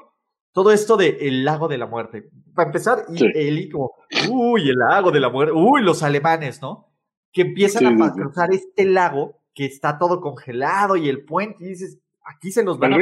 Todo 0.52 0.72
esto 0.72 0.96
de 0.98 1.16
el 1.22 1.44
lago 1.44 1.68
de 1.68 1.78
la 1.78 1.86
muerte. 1.86 2.28
Para 2.54 2.68
empezar, 2.68 3.06
y 3.08 3.24
Eli 3.24 3.70
como, 3.70 3.92
uy, 4.30 4.68
el 4.68 4.76
lago 4.76 5.10
de 5.10 5.20
la 5.20 5.30
muerte, 5.30 5.54
uy, 5.54 5.82
los 5.82 6.02
alemanes, 6.02 6.60
¿no? 6.60 6.92
Que 7.32 7.42
empiezan 7.42 8.02
a 8.02 8.12
cruzar 8.12 8.52
este 8.52 8.84
lago 8.84 9.40
que 9.54 9.64
está 9.64 9.98
todo 9.98 10.20
congelado 10.20 10.96
y 10.96 11.08
el 11.08 11.24
puente, 11.24 11.64
y 11.64 11.68
dices, 11.68 11.98
aquí 12.24 12.52
se 12.52 12.62
los 12.62 12.78
van 12.78 12.92
a. 12.92 12.98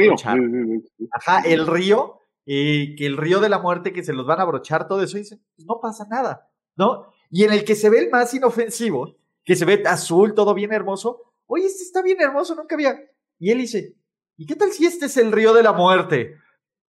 Ajá, 1.11 1.41
el 1.41 1.67
río 1.67 2.20
que 2.45 3.05
el 3.05 3.17
río 3.17 3.39
de 3.39 3.49
la 3.49 3.59
muerte, 3.59 3.93
que 3.93 4.03
se 4.03 4.13
los 4.13 4.25
van 4.25 4.39
a 4.39 4.43
abrochar, 4.43 4.87
todo 4.87 5.03
eso, 5.03 5.17
y 5.17 5.21
dicen, 5.21 5.43
pues 5.55 5.65
no 5.67 5.79
pasa 5.81 6.07
nada, 6.09 6.49
¿no? 6.75 7.07
Y 7.29 7.43
en 7.43 7.53
el 7.53 7.63
que 7.63 7.75
se 7.75 7.89
ve 7.89 7.99
el 7.99 8.09
más 8.09 8.33
inofensivo, 8.33 9.15
que 9.43 9.55
se 9.55 9.65
ve 9.65 9.83
azul, 9.85 10.33
todo 10.33 10.53
bien 10.53 10.73
hermoso, 10.73 11.33
oye, 11.45 11.65
este 11.65 11.83
está 11.83 12.01
bien 12.01 12.19
hermoso, 12.21 12.55
nunca 12.55 12.75
había. 12.75 12.95
Y 13.39 13.51
él 13.51 13.59
dice, 13.59 13.95
¿y 14.37 14.45
qué 14.45 14.55
tal 14.55 14.71
si 14.71 14.85
este 14.85 15.05
es 15.05 15.17
el 15.17 15.31
río 15.31 15.53
de 15.53 15.63
la 15.63 15.73
muerte? 15.73 16.35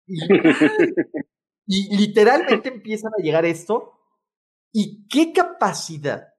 Y, 0.07 0.17
y 1.67 1.97
literalmente 1.97 2.69
empiezan 2.69 3.11
a 3.17 3.21
llegar 3.21 3.45
esto. 3.45 3.93
¿Y 4.71 5.07
qué 5.07 5.31
capacidad 5.31 6.33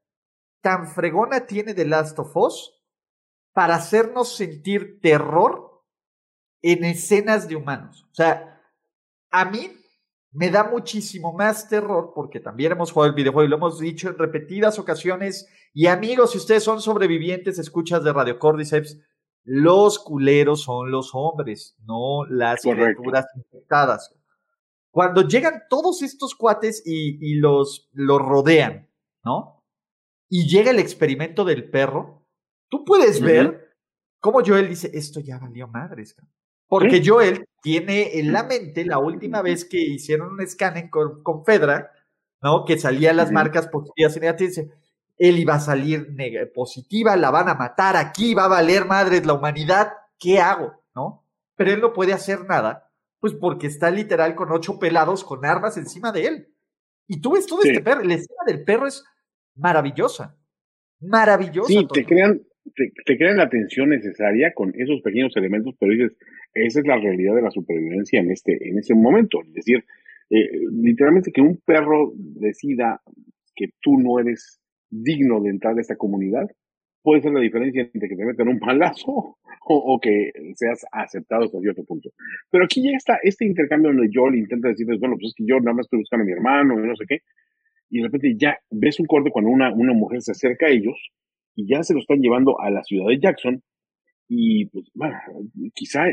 tan 0.61 0.89
fregona 0.89 1.47
tiene 1.47 1.75
The 1.75 1.87
Last 1.87 2.19
of 2.19 2.37
Us 2.37 2.83
para 3.53 3.77
hacernos 3.77 4.37
sentir 4.37 5.01
terror 5.01 5.83
en 6.63 6.85
escenas 6.85 7.49
de 7.49 7.57
humanos? 7.57 8.07
O 8.11 8.15
sea, 8.15 8.56
a 9.31 9.45
mí 9.45 9.71
me 10.33 10.51
da 10.51 10.65
muchísimo 10.65 11.33
más 11.33 11.69
terror 11.69 12.13
porque 12.15 12.41
también 12.41 12.73
hemos 12.73 12.93
jugado 12.93 13.11
el 13.11 13.17
videojuego 13.17 13.47
y 13.47 13.49
lo 13.49 13.57
hemos 13.57 13.79
dicho 13.79 14.09
en 14.09 14.19
repetidas 14.19 14.79
ocasiones. 14.79 15.49
Y 15.73 15.87
amigos, 15.87 16.33
si 16.33 16.39
ustedes 16.39 16.63
son 16.63 16.83
sobrevivientes, 16.83 17.59
escuchas 17.59 18.05
de 18.05 18.13
Radio 18.13 18.39
Cordyceps, 18.39 18.99
los 19.45 19.99
culeros 19.99 20.63
son 20.63 20.91
los 20.91 21.11
hombres, 21.15 21.77
no 21.87 22.27
las 22.29 22.61
criaturas 22.63 23.27
infectadas. 23.37 24.13
Cuando 24.91 25.23
llegan 25.23 25.63
todos 25.71 26.03
estos 26.03 26.35
cuates 26.35 26.83
y, 26.85 27.37
los, 27.37 27.89
los 27.93 28.21
rodean, 28.21 28.91
¿no? 29.25 29.65
Y 30.29 30.49
llega 30.49 30.71
el 30.71 30.81
experimento 30.81 31.45
del 31.45 31.71
perro, 31.71 32.27
tú 32.69 32.85
puedes 32.85 33.21
ver 33.21 33.77
cómo 34.21 34.41
Joel 34.45 34.69
dice, 34.69 34.91
esto 34.93 35.21
ya 35.21 35.39
valió 35.39 35.69
madres. 35.69 36.17
Porque 36.69 37.03
Joel 37.05 37.47
tiene 37.63 38.19
en 38.19 38.33
la 38.33 38.43
mente 38.43 38.85
la 38.85 38.99
última 38.99 39.43
vez 39.43 39.65
que 39.65 39.79
hicieron 39.79 40.33
un 40.33 40.41
escáner 40.41 40.91
con, 40.91 41.23
con 41.23 41.45
Fedra, 41.45 41.93
¿no? 42.43 42.65
Que 42.65 42.79
salían 42.79 43.17
las 43.17 43.31
marcas 43.33 43.69
positivas 43.69 44.17
y 44.17 44.21
negativas. 44.21 44.57
Dice, 44.57 44.73
él 45.19 45.39
iba 45.39 45.55
a 45.55 45.61
salir 45.61 46.15
positiva, 46.55 47.17
la 47.17 47.31
van 47.31 47.49
a 47.49 47.55
matar, 47.55 47.97
aquí 47.97 48.35
va 48.35 48.45
a 48.45 48.49
valer 48.49 48.85
madres 48.85 49.25
la 49.25 49.33
humanidad, 49.33 49.93
¿qué 50.19 50.41
hago? 50.41 50.83
¿No? 50.95 51.25
Pero 51.55 51.73
él 51.73 51.81
no 51.81 51.93
puede 51.93 52.13
hacer 52.13 52.45
nada, 52.45 52.91
pues 53.19 53.33
porque 53.33 53.67
está 53.67 53.91
literal 53.91 54.35
con 54.35 54.53
ocho 54.53 54.79
pelados 54.79 55.25
con 55.25 55.45
armas 55.45 55.77
encima 55.77 56.13
de 56.13 56.27
él. 56.27 56.49
Y 57.09 57.21
tú 57.21 57.33
ves 57.33 57.47
todo 57.47 57.63
este 57.63 57.81
perro, 57.81 58.03
la 58.03 58.15
escena 58.15 58.43
del 58.47 58.65
perro 58.65 58.87
es 58.87 59.05
maravillosa. 59.55 60.37
Maravillosa. 61.01 61.69
Sí, 61.69 61.87
te 61.93 62.05
crean, 62.05 62.43
te, 62.75 63.17
crean 63.17 63.37
la 63.37 63.49
tensión 63.49 63.91
necesaria 63.91 64.53
con 64.55 64.73
esos 64.77 65.01
pequeños 65.03 65.35
elementos, 65.37 65.75
pero 65.79 65.93
dices, 65.93 66.13
esa 66.55 66.81
es 66.81 66.87
la 66.87 66.97
realidad 66.97 67.35
de 67.35 67.43
la 67.43 67.51
supervivencia 67.51 68.21
en 68.21 68.31
este, 68.31 68.57
en 68.69 68.79
ese 68.79 68.95
momento. 68.95 69.41
Es 69.43 69.53
decir, 69.53 69.85
eh, 70.31 70.49
literalmente 70.73 71.33
que 71.33 71.41
un 71.41 71.61
perro 71.65 72.13
decida 72.17 73.01
que 73.55 73.67
tú 73.81 73.99
no 73.99 74.19
eres 74.19 74.61
digno 74.91 75.41
de 75.41 75.51
entrar 75.51 75.77
a 75.77 75.81
esta 75.81 75.97
comunidad, 75.97 76.47
puede 77.03 77.23
ser 77.23 77.33
la 77.33 77.41
diferencia 77.41 77.83
entre 77.83 78.09
que 78.09 78.17
te 78.17 78.25
metan 78.25 78.49
un 78.49 78.59
palazo 78.59 79.37
o, 79.69 80.01
que 80.01 80.33
seas 80.55 80.85
aceptado 80.93 81.45
hasta 81.45 81.61
cierto 81.61 81.85
punto. 81.85 82.11
Pero 82.51 82.65
aquí 82.65 82.83
ya 82.83 82.97
está 82.97 83.19
este 83.23 83.45
intercambio 83.45 83.93
donde 83.93 84.09
le 84.09 84.39
intenta 84.39 84.69
decirles, 84.69 84.99
bueno, 84.99 85.17
pues 85.17 85.29
es 85.29 85.35
que 85.37 85.45
yo 85.47 85.61
nada 85.61 85.75
más 85.75 85.87
estoy 85.87 86.01
buscando 86.01 86.25
a 86.25 86.27
mi 86.27 86.33
hermano 86.33 86.75
y 86.75 86.87
no 86.87 86.97
sé 86.97 87.05
qué, 87.09 87.19
y 87.91 87.99
de 87.99 88.05
repente 88.05 88.35
ya 88.37 88.59
ves 88.71 88.99
un 88.99 89.07
corte 89.07 89.31
cuando 89.31 89.51
una, 89.51 89.73
una 89.73 89.93
mujer 89.93 90.21
se 90.21 90.33
acerca 90.33 90.67
a 90.67 90.71
ellos 90.71 90.97
y 91.55 91.69
ya 91.69 91.83
se 91.83 91.95
lo 91.95 92.01
están 92.01 92.21
llevando 92.21 92.61
a 92.61 92.71
la 92.71 92.83
ciudad 92.83 93.07
de 93.09 93.21
Jackson. 93.21 93.63
Y 94.29 94.67
pues, 94.67 94.87
bueno, 94.95 95.17
quizá 95.75 96.05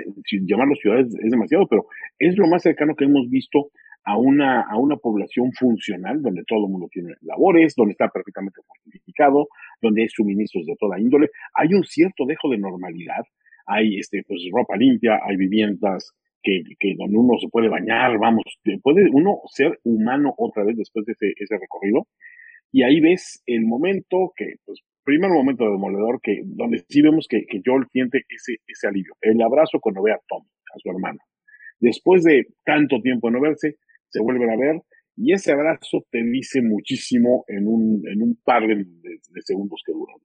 llamarlo 0.46 0.76
ciudad 0.76 1.00
es, 1.00 1.14
demasiado, 1.14 1.68
pero 1.68 1.86
es 2.20 2.38
lo 2.38 2.48
más 2.48 2.62
cercano 2.62 2.96
que 2.96 3.06
hemos 3.06 3.30
visto 3.30 3.72
a 4.06 4.18
una, 4.18 4.62
a 4.62 4.78
una 4.78 4.98
población 4.98 5.52
funcional, 5.54 6.22
donde 6.22 6.44
todo 6.46 6.66
el 6.66 6.72
mundo 6.72 6.88
tiene 6.92 7.14
labores, 7.22 7.74
donde 7.76 7.94
está 7.94 8.10
perfectamente 8.10 8.62
fortificado, 8.68 9.48
donde 9.82 10.04
hay 10.04 10.10
suministros 10.10 10.66
de 10.66 10.76
toda 10.78 11.00
índole. 11.00 11.30
Hay 11.56 11.74
un 11.74 11.84
cierto 11.84 12.26
dejo 12.28 12.50
de 12.50 12.58
normalidad, 12.58 13.24
hay 13.66 13.98
este, 13.98 14.24
pues, 14.28 14.42
ropa 14.52 14.76
limpia, 14.76 15.20
hay 15.26 15.38
viviendas 15.38 16.14
que, 16.44 16.62
que 16.80 16.96
donde 16.98 17.18
uno 17.18 17.38
se 17.40 17.48
puede 17.48 17.70
bañar, 17.70 18.20
vamos, 18.20 18.44
puede 18.84 19.10
uno 19.12 19.40
ser 19.48 19.80
humano 19.84 20.34
otra 20.38 20.66
vez 20.66 20.76
después 20.78 21.06
de 21.06 21.14
ese, 21.14 21.34
ese 21.38 21.58
recorrido. 21.58 22.06
Y 22.72 22.84
ahí 22.84 23.00
ves 23.00 23.42
el 23.46 23.66
momento 23.66 24.34
que, 24.36 24.56
pues, 24.66 24.82
primer 25.04 25.30
momento 25.30 25.66
demoledor 25.66 26.20
que, 26.22 26.42
donde 26.46 26.86
sí 26.88 27.02
vemos 27.02 27.28
que, 27.30 27.46
que 27.46 27.62
Joel 27.66 27.88
siente 27.92 28.26
ese, 28.30 28.58
ese 28.66 28.88
alivio, 28.88 29.16
el 29.22 29.42
abrazo 29.42 29.80
cuando 29.80 30.04
ve 30.04 30.14
a 30.14 30.20
Tom, 30.28 30.44
a 30.44 30.80
su 30.80 30.90
hermano. 30.90 31.20
Después 31.80 32.24
de 32.24 32.48
tanto 32.64 33.02
tiempo 33.02 33.28
de 33.28 33.34
no 33.34 33.42
verse, 33.42 33.78
se 34.10 34.22
vuelven 34.22 34.50
a 34.50 34.58
ver 34.58 34.82
y 35.16 35.34
ese 35.34 35.52
abrazo 35.52 36.06
te 36.10 36.24
dice 36.24 36.62
muchísimo 36.62 37.46
en 37.48 37.68
un, 37.68 38.02
en 38.08 38.22
un 38.22 38.40
par 38.44 38.64
de, 38.64 38.86
segundos 39.44 39.82
que 39.86 39.94
duran. 39.94 40.18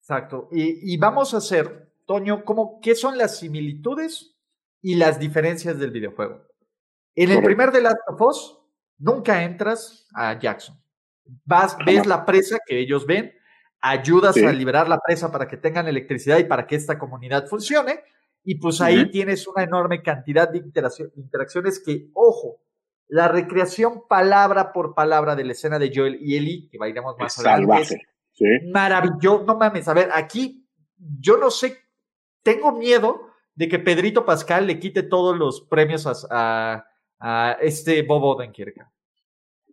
Exacto. 0.00 0.48
Y, 0.52 0.94
y, 0.94 0.96
vamos 0.96 1.34
a 1.34 1.38
hacer, 1.38 1.92
Toño, 2.06 2.44
¿cómo, 2.44 2.80
¿qué 2.80 2.94
son 2.94 3.18
las 3.18 3.38
similitudes 3.38 4.38
y 4.80 4.94
las 4.94 5.20
diferencias 5.20 5.78
del 5.78 5.90
videojuego? 5.90 6.46
En 7.14 7.30
el 7.30 7.42
primer 7.42 7.70
de 7.72 7.82
Last 7.82 7.98
of 8.08 8.20
Us, 8.22 8.58
nunca 8.98 9.44
entras 9.44 10.08
a 10.14 10.38
Jackson. 10.38 10.76
Vas, 11.44 11.76
ves 11.84 12.06
la 12.06 12.24
presa 12.24 12.58
que 12.66 12.78
ellos 12.78 13.06
ven, 13.06 13.32
ayudas 13.80 14.36
a 14.36 14.52
liberar 14.52 14.88
la 14.88 15.00
presa 15.00 15.32
para 15.32 15.48
que 15.48 15.56
tengan 15.56 15.88
electricidad 15.88 16.38
y 16.38 16.44
para 16.44 16.66
que 16.66 16.76
esta 16.76 16.98
comunidad 16.98 17.46
funcione, 17.46 18.00
y 18.42 18.56
pues 18.56 18.80
ahí 18.80 19.10
tienes 19.10 19.46
una 19.46 19.64
enorme 19.64 20.02
cantidad 20.02 20.48
de 20.48 20.58
interacciones 20.58 21.82
que, 21.84 22.08
ojo, 22.14 22.60
la 23.08 23.28
recreación 23.28 24.04
palabra 24.08 24.72
por 24.72 24.94
palabra 24.94 25.34
de 25.36 25.44
la 25.44 25.52
escena 25.52 25.78
de 25.78 25.92
Joel 25.94 26.18
y 26.20 26.36
Ellie, 26.36 26.68
que 26.70 26.78
bailamos 26.78 27.16
más 27.18 27.38
adelante, 27.38 28.00
maravilloso. 28.72 29.44
No 29.44 29.56
mames, 29.56 29.88
a 29.88 29.94
ver, 29.94 30.10
aquí 30.12 30.66
yo 30.96 31.36
no 31.36 31.50
sé, 31.50 31.78
tengo 32.42 32.72
miedo 32.72 33.30
de 33.54 33.68
que 33.68 33.78
Pedrito 33.78 34.24
Pascal 34.24 34.66
le 34.66 34.78
quite 34.78 35.02
todos 35.02 35.36
los 35.36 35.62
premios 35.62 36.06
a, 36.30 36.86
a, 37.18 37.56
este 37.60 38.02
Bob 38.02 38.22
Odenkirk. 38.22 38.76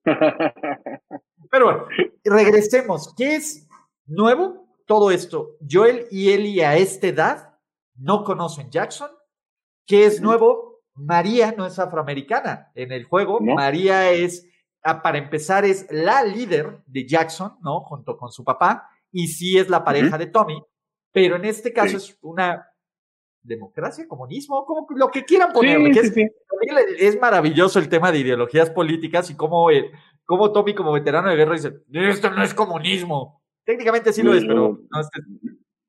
Pero 1.51 1.65
bueno, 1.65 1.87
regresemos. 2.23 3.13
¿Qué 3.15 3.35
es 3.35 3.66
nuevo? 4.07 4.67
Todo 4.85 5.11
esto. 5.11 5.57
Joel 5.69 6.07
y 6.11 6.31
Ellie 6.31 6.65
a 6.65 6.77
esta 6.77 7.07
edad 7.07 7.59
no 7.95 8.23
conocen 8.23 8.69
Jackson. 8.69 9.09
¿Qué 9.85 10.05
es 10.05 10.21
nuevo? 10.21 10.81
María 10.95 11.53
no 11.55 11.65
es 11.65 11.77
afroamericana 11.77 12.71
en 12.73 12.91
el 12.91 13.05
juego. 13.05 13.39
María 13.39 14.11
es, 14.11 14.47
ah, 14.83 15.01
para 15.01 15.17
empezar, 15.17 15.65
es 15.65 15.87
la 15.91 16.23
líder 16.23 16.83
de 16.87 17.07
Jackson, 17.07 17.57
¿no? 17.61 17.81
Junto 17.81 18.17
con 18.17 18.31
su 18.31 18.43
papá. 18.43 18.89
Y 19.11 19.27
sí 19.27 19.57
es 19.57 19.69
la 19.69 19.83
pareja 19.83 20.17
de 20.17 20.27
Tommy. 20.27 20.61
Pero 21.11 21.35
en 21.35 21.45
este 21.45 21.71
caso 21.71 21.97
es 21.97 22.17
una 22.21 22.67
democracia, 23.41 24.07
comunismo, 24.07 24.65
como 24.65 24.87
lo 24.95 25.09
que 25.09 25.23
quieran 25.23 25.53
ponerle. 25.53 25.91
es, 26.99 27.19
maravilloso 27.19 27.79
el 27.79 27.89
tema 27.89 28.11
de 28.11 28.19
ideologías 28.19 28.69
políticas 28.69 29.29
y 29.29 29.35
cómo, 29.35 29.67
cómo 30.25 30.51
Tommy 30.51 30.75
como 30.75 30.91
veterano 30.91 31.29
de 31.29 31.35
guerra 31.37 31.53
dice, 31.53 31.83
esto 31.91 32.29
no 32.29 32.43
es 32.43 32.53
comunismo. 32.53 33.36
Técnicamente 33.67 34.13
sí 34.13 34.23
lo 34.23 34.33
es, 34.33 34.45
pero, 34.45 34.79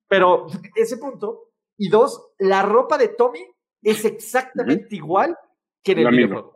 pero 0.09 0.47
ese 0.75 0.97
punto 0.97 1.53
y 1.77 1.89
dos, 1.89 2.33
la 2.41 2.63
ropa 2.63 2.99
de 2.99 3.07
Tommy 3.07 3.39
es 3.81 4.05
exactamente 4.05 4.97
igual 4.97 5.37
que 5.85 5.93
en 5.93 5.99
el 6.01 6.11
videojuego. 6.11 6.55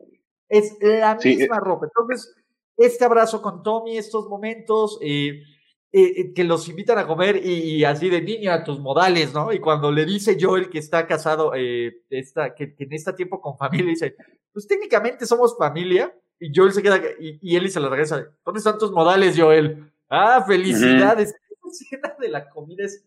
Es 0.49 0.76
la 0.81 1.14
misma 1.14 1.59
eh. 1.59 1.61
ropa. 1.61 1.87
Entonces, 1.87 2.35
este 2.76 3.05
abrazo 3.05 3.41
con 3.41 3.62
Tommy, 3.62 3.99
estos 3.99 4.29
momentos, 4.29 4.99
eh, 5.00 5.45
eh, 5.93 6.35
que 6.35 6.43
los 6.43 6.69
invitan 6.69 6.99
a 6.99 7.07
comer 7.07 7.37
y, 7.47 7.85
así 7.85 8.09
de 8.09 8.21
niño 8.21 8.50
a 8.50 8.64
tus 8.64 8.81
modales, 8.81 9.33
¿no? 9.33 9.52
Y 9.52 9.61
cuando 9.61 9.93
le 9.93 10.05
dice 10.05 10.37
Joel 10.41 10.71
que 10.71 10.81
está 10.81 11.07
casado, 11.07 11.52
está, 11.55 12.52
que, 12.52 12.75
en 12.76 12.93
este 12.93 13.12
tiempo 13.12 13.41
con 13.41 13.57
familia, 13.57 13.91
dice, 13.91 14.17
pues 14.52 14.67
técnicamente 14.67 15.25
somos 15.25 15.57
familia. 15.57 16.12
Y 16.41 16.50
Joel 16.52 16.73
se 16.73 16.83
queda, 16.83 17.00
y, 17.21 17.38
y 17.41 17.55
Eli 17.55 17.71
se 17.71 17.79
la 17.79 17.88
regresa, 17.88 18.26
¿dónde 18.45 18.59
están 18.59 18.76
tus 18.76 18.91
modales, 18.91 19.38
Joel? 19.38 19.92
Ah, 20.14 20.45
felicidades. 20.47 21.35
La 21.62 21.71
escena 21.71 22.16
de 22.21 22.28
la 22.28 22.50
comida 22.50 22.85
es 22.85 23.02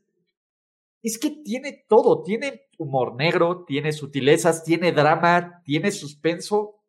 es 1.05 1.19
que 1.19 1.29
tiene 1.29 1.85
todo, 1.88 2.24
tiene 2.24 2.63
humor 2.79 3.13
negro, 3.13 3.63
tiene 3.63 3.93
sutilezas, 3.93 4.63
tiene 4.63 4.91
drama, 4.91 5.62
tiene 5.63 5.91
suspenso. 5.91 6.81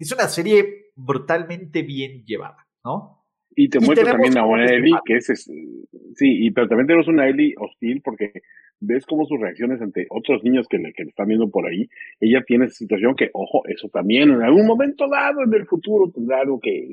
Es 0.00 0.10
una 0.10 0.26
serie 0.26 0.90
brutalmente 0.96 1.82
bien 1.82 2.24
llevada, 2.24 2.66
¿no? 2.84 3.21
Y 3.54 3.68
te 3.68 3.80
muestra 3.80 4.12
también 4.12 4.38
a 4.38 4.46
una 4.46 4.64
Ellie 4.66 4.94
que 5.04 5.16
es, 5.16 5.26
sí, 5.26 6.46
y 6.46 6.50
pero 6.50 6.68
también 6.68 6.86
tenemos 6.86 7.08
una 7.08 7.28
Ellie 7.28 7.54
hostil 7.58 8.00
porque 8.02 8.32
ves 8.80 9.06
cómo 9.06 9.26
sus 9.26 9.40
reacciones 9.40 9.80
ante 9.80 10.06
otros 10.10 10.42
niños 10.42 10.66
que 10.68 10.78
le, 10.78 10.92
que 10.92 11.02
están 11.04 11.28
viendo 11.28 11.50
por 11.50 11.66
ahí, 11.66 11.88
ella 12.20 12.42
tiene 12.46 12.66
esa 12.66 12.74
situación 12.74 13.14
que, 13.14 13.30
ojo, 13.32 13.62
eso 13.68 13.88
también 13.88 14.30
en 14.30 14.42
algún 14.42 14.66
momento 14.66 15.08
dado 15.08 15.44
en 15.44 15.54
el 15.54 15.66
futuro 15.66 16.10
tendrá 16.10 16.40
algo 16.40 16.58
que 16.60 16.86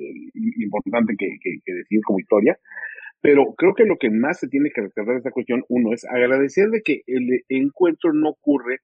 importante 0.57 1.15
que, 1.17 1.37
que 1.41 1.73
decir 1.73 2.01
como 2.03 2.19
historia, 2.19 2.57
pero 3.21 3.53
creo 3.57 3.73
que 3.73 3.85
lo 3.85 3.97
que 3.97 4.09
más 4.09 4.39
se 4.39 4.47
tiene 4.47 4.69
que 4.69 4.81
recordar 4.81 5.15
de 5.15 5.17
esta 5.17 5.31
cuestión, 5.31 5.63
uno, 5.67 5.93
es 5.93 6.05
agradecer 6.05 6.69
de 6.69 6.81
que 6.81 7.01
el 7.07 7.43
encuentro 7.49 8.13
no 8.13 8.29
ocurre 8.29 8.79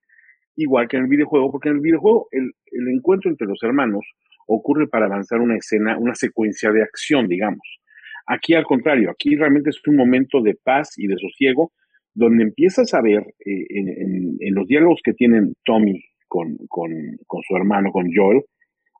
igual 0.56 0.88
que 0.88 0.98
en 0.98 1.04
el 1.04 1.10
videojuego, 1.10 1.52
porque 1.52 1.70
en 1.70 1.76
el 1.76 1.82
videojuego 1.82 2.28
el, 2.32 2.52
el 2.72 2.88
encuentro 2.90 3.30
entre 3.30 3.48
los 3.48 3.62
hermanos 3.64 4.06
ocurre 4.46 4.88
para 4.88 5.06
avanzar 5.06 5.40
una 5.40 5.58
escena, 5.58 5.98
una 5.98 6.16
secuencia 6.16 6.72
de 6.72 6.84
acción, 6.84 7.28
digamos. 7.28 7.80
Aquí 8.28 8.54
al 8.54 8.64
contrario, 8.64 9.12
aquí 9.12 9.36
realmente 9.36 9.70
es 9.70 9.80
un 9.88 9.96
momento 9.96 10.42
de 10.42 10.56
paz 10.56 10.94
y 10.98 11.08
de 11.08 11.18
sosiego, 11.18 11.72
donde 12.14 12.44
empiezas 12.44 12.94
a 12.94 13.02
ver 13.02 13.22
eh, 13.46 13.66
en, 13.70 14.38
en, 14.40 14.56
los 14.56 14.68
diálogos 14.68 15.02
que 15.04 15.14
tienen 15.14 15.54
Tommy 15.64 16.02
con, 16.28 16.58
con, 16.70 16.92
con, 17.28 17.42
su 17.48 17.56
hermano, 17.56 17.92
con 17.92 18.08
Joel, 18.14 18.42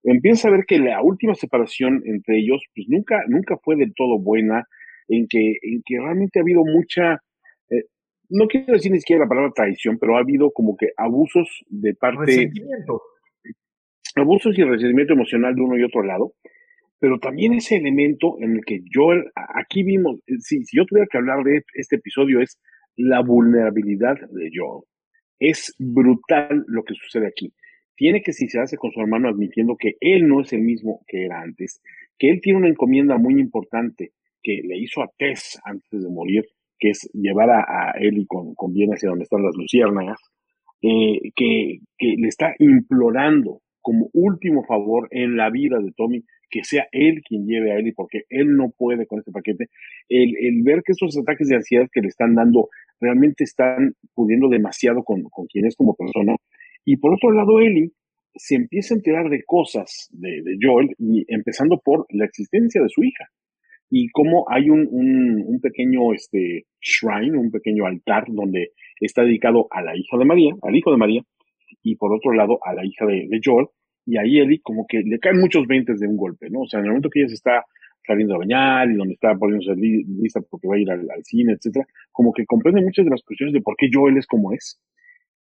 empiezas 0.04 0.46
a 0.46 0.52
ver 0.52 0.66
que 0.68 0.80
la 0.80 1.02
última 1.02 1.34
separación 1.34 2.02
entre 2.06 2.38
ellos, 2.38 2.62
pues 2.76 2.88
nunca, 2.90 3.24
nunca 3.28 3.58
fue 3.64 3.78
del 3.78 3.94
todo 3.96 4.20
buena, 4.20 4.66
en 5.08 5.28
que, 5.28 5.58
en 5.62 5.82
que 5.86 5.98
realmente 6.00 6.40
ha 6.40 6.42
habido 6.42 6.64
mucha, 6.66 7.20
eh, 7.70 7.86
no 8.30 8.48
quiero 8.48 8.74
decir 8.74 8.92
ni 8.92 9.00
siquiera 9.00 9.24
la 9.24 9.30
palabra 9.30 9.52
traición, 9.56 9.98
pero 10.00 10.18
ha 10.18 10.22
habido 10.22 10.52
como 10.52 10.76
que 10.78 10.90
abusos 10.98 11.64
de 11.70 11.94
parte... 11.96 12.26
Resentimiento. 12.26 13.02
Abusos 14.16 14.58
y 14.58 14.64
resentimiento 14.64 15.14
emocional 15.14 15.56
de 15.56 15.62
uno 15.62 15.78
y 15.78 15.84
otro 15.84 16.04
lado, 16.04 16.34
pero 17.00 17.20
también 17.20 17.54
ese 17.54 17.76
elemento 17.76 18.38
en 18.40 18.54
el 18.54 18.66
que 18.66 18.80
yo, 18.90 19.10
aquí 19.36 19.84
vimos, 19.84 20.20
si, 20.40 20.62
yo 20.72 20.86
tuviera 20.86 21.08
que 21.12 21.18
hablar 21.18 21.44
de 21.44 21.64
este 21.74 21.98
episodio, 21.98 22.42
es 22.42 22.60
la 22.96 23.22
vulnerabilidad 23.22 24.16
de 24.32 24.50
Joel. 24.54 24.84
Es 25.40 25.76
brutal 25.78 26.64
lo 26.68 26.84
que 26.84 26.94
sucede 26.94 27.28
aquí. 27.28 27.54
Tiene 27.98 28.22
que 28.22 28.34
sincerarse 28.34 28.78
con 28.78 28.92
su 28.92 29.02
hermano 29.02 29.30
admitiendo 29.30 29.76
que 29.78 29.96
él 30.00 30.28
no 30.28 30.42
es 30.42 30.54
el 30.54 30.62
mismo 30.62 31.02
que 31.08 31.26
era 31.26 31.42
antes, 31.42 31.82
que 32.18 32.30
él 32.30 32.40
tiene 32.42 32.60
una 32.60 32.70
encomienda 32.70 33.18
muy 33.18 33.40
importante, 33.40 34.12
que 34.42 34.62
le 34.64 34.78
hizo 34.78 35.02
a 35.02 35.12
Tess 35.18 35.60
antes 35.66 36.04
de 36.04 36.10
morir, 36.10 36.46
que 36.80 36.90
es 36.90 37.10
llevar 37.14 37.50
a, 37.50 37.92
él 38.00 38.18
y 38.18 38.26
con, 38.26 38.54
con, 38.56 38.74
bien 38.74 38.92
hacia 38.92 39.10
donde 39.10 39.24
están 39.24 39.44
las 39.44 39.56
luciérnagas, 39.56 40.20
eh, 40.82 41.32
que, 41.36 41.80
le 42.00 42.28
está 42.28 42.54
implorando 42.60 43.62
como 43.86 44.10
último 44.14 44.64
favor 44.66 45.08
en 45.12 45.38
la 45.38 45.52
vida 45.52 45.78
de 45.78 45.92
Tommy 45.96 46.24
que 46.50 46.64
sea 46.64 46.88
él 46.92 47.22
quien 47.24 47.46
lleve 47.46 47.72
a 47.72 47.78
Ellie 47.78 47.94
porque 47.96 48.24
él 48.30 48.56
no 48.56 48.72
puede 48.76 49.06
con 49.06 49.20
este 49.20 49.32
paquete. 49.32 49.68
El, 50.10 50.34
el 50.40 50.64
ver 50.64 50.82
que 50.84 50.94
esos 50.94 51.16
ataques 51.16 51.50
de 51.50 51.58
ansiedad 51.58 51.88
que 51.92 52.02
le 52.02 52.08
están 52.08 52.34
dando 52.34 52.70
realmente 53.00 53.44
están 53.44 53.94
pudiendo 54.16 54.50
demasiado 54.50 55.04
con, 55.04 55.22
con 55.30 55.46
quien 55.46 55.68
es 55.68 55.76
como 55.76 55.96
persona. 55.96 56.36
Y 56.84 56.98
por 56.98 57.14
otro 57.14 57.32
lado, 57.32 57.60
Ellie 57.60 57.92
se 58.34 58.56
empieza 58.56 58.96
a 58.96 58.98
enterar 58.98 59.30
de 59.30 59.44
cosas 59.46 60.10
de, 60.12 60.42
Joel, 60.60 60.90
y 60.98 61.24
empezando 61.28 61.80
por 61.84 62.08
la 62.10 62.26
existencia 62.26 62.82
de 62.82 62.90
su 62.90 63.04
hija 63.04 63.26
y 63.92 64.10
cómo 64.10 64.46
hay 64.50 64.72
un, 64.72 64.88
un, 64.92 65.60
pequeño 65.62 66.12
este, 66.14 66.66
shrine, 66.82 67.38
un 67.38 67.52
pequeño 67.52 67.86
altar 67.86 68.26
donde 68.30 68.72
está 69.00 69.22
dedicado 69.22 69.68
a 69.70 69.84
la 69.84 69.96
hija 69.96 70.18
de 70.18 70.26
María, 70.26 70.54
al 70.64 70.76
hijo 70.76 70.90
de 70.90 70.98
María, 70.98 71.22
y 71.84 71.96
por 71.96 72.14
otro 72.14 72.34
lado 72.34 72.60
a 72.64 72.74
la 72.74 72.86
hija 72.86 73.06
de, 73.06 73.28
Joel, 73.44 73.68
y 74.06 74.18
ahí 74.18 74.40
Ellie 74.40 74.62
como 74.62 74.86
que 74.88 75.00
le 75.00 75.20
caen 75.20 75.40
muchos 75.40 75.66
veintes 75.68 76.00
de 76.00 76.08
un 76.08 76.18
golpe, 76.18 76.50
¿no? 76.50 76.62
O 76.62 76.68
sea, 76.68 76.80
en 76.80 76.86
el 76.86 76.92
momento 76.92 77.10
que 77.10 77.20
ella 77.20 77.30
se 77.30 77.36
está 77.36 77.64
saliendo 78.06 78.36
a 78.36 78.40
bañar 78.40 78.90
y 78.90 78.96
donde 78.96 79.14
está 79.14 79.34
poniéndose 79.36 79.74
lista 79.76 80.42
porque 80.50 80.68
va 80.68 80.76
a 80.76 80.80
ir 80.80 80.92
al, 80.92 81.08
cine, 81.24 81.54
etcétera, 81.54 81.86
como 82.12 82.32
que 82.34 82.46
comprende 82.46 82.82
muchas 82.82 83.06
de 83.06 83.12
las 83.12 83.24
cuestiones 83.24 83.54
de 83.54 83.62
por 83.62 83.76
qué 83.78 83.88
Joel 83.92 84.18
es 84.18 84.28
como 84.28 84.52
es. 84.54 84.80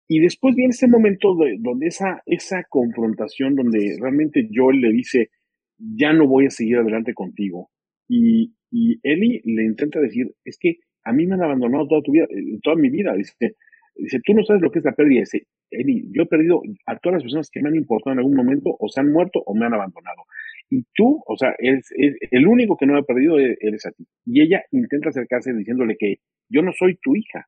Y 0.08 0.20
después 0.20 0.54
viene 0.56 0.70
ese 0.70 0.88
momento 0.88 1.34
de, 1.36 1.56
donde 1.58 1.86
esa, 1.86 2.20
esa 2.26 2.64
confrontación, 2.68 3.54
donde 3.54 3.96
realmente 3.98 4.48
Joel 4.52 4.80
le 4.80 4.92
dice, 4.92 5.30
ya 5.78 6.12
no 6.12 6.26
voy 6.26 6.46
a 6.46 6.50
seguir 6.50 6.78
adelante 6.78 7.14
contigo, 7.14 7.70
y, 8.08 8.54
y 8.70 8.98
Eli 9.02 9.40
le 9.44 9.64
intenta 9.64 10.00
decir, 10.00 10.34
es 10.44 10.58
que 10.58 10.78
a 11.04 11.12
mí 11.12 11.26
me 11.26 11.34
han 11.34 11.42
abandonado 11.42 11.86
toda 11.88 12.02
tu 12.02 12.12
vida, 12.12 12.24
eh, 12.24 12.58
toda 12.62 12.76
mi 12.76 12.90
vida. 12.90 13.14
Dice, 13.14 13.56
dice, 14.02 14.20
tú 14.24 14.34
no 14.34 14.44
sabes 14.44 14.62
lo 14.62 14.70
que 14.70 14.78
es 14.80 14.84
la 14.84 14.92
pérdida. 14.92 15.20
Dice, 15.20 15.46
Eli, 15.70 16.08
yo 16.12 16.22
he 16.22 16.26
perdido 16.26 16.62
a 16.86 16.98
todas 16.98 17.14
las 17.14 17.22
personas 17.22 17.50
que 17.50 17.60
me 17.60 17.68
han 17.68 17.76
importado 17.76 18.12
en 18.12 18.18
algún 18.18 18.36
momento, 18.36 18.76
o 18.78 18.88
se 18.88 19.00
han 19.00 19.12
muerto 19.12 19.42
o 19.44 19.54
me 19.54 19.66
han 19.66 19.74
abandonado. 19.74 20.22
Y 20.68 20.84
tú, 20.94 21.22
o 21.26 21.36
sea, 21.36 21.54
es, 21.58 21.92
el 22.30 22.46
único 22.46 22.76
que 22.76 22.86
no 22.86 22.96
ha 22.96 23.02
perdido 23.02 23.38
e, 23.38 23.56
eres 23.60 23.86
a 23.86 23.90
ti. 23.92 24.06
Y 24.26 24.42
ella 24.42 24.62
intenta 24.70 25.08
acercarse 25.08 25.52
diciéndole 25.52 25.96
que 25.98 26.16
yo 26.48 26.62
no 26.62 26.72
soy 26.72 26.96
tu 27.02 27.16
hija. 27.16 27.46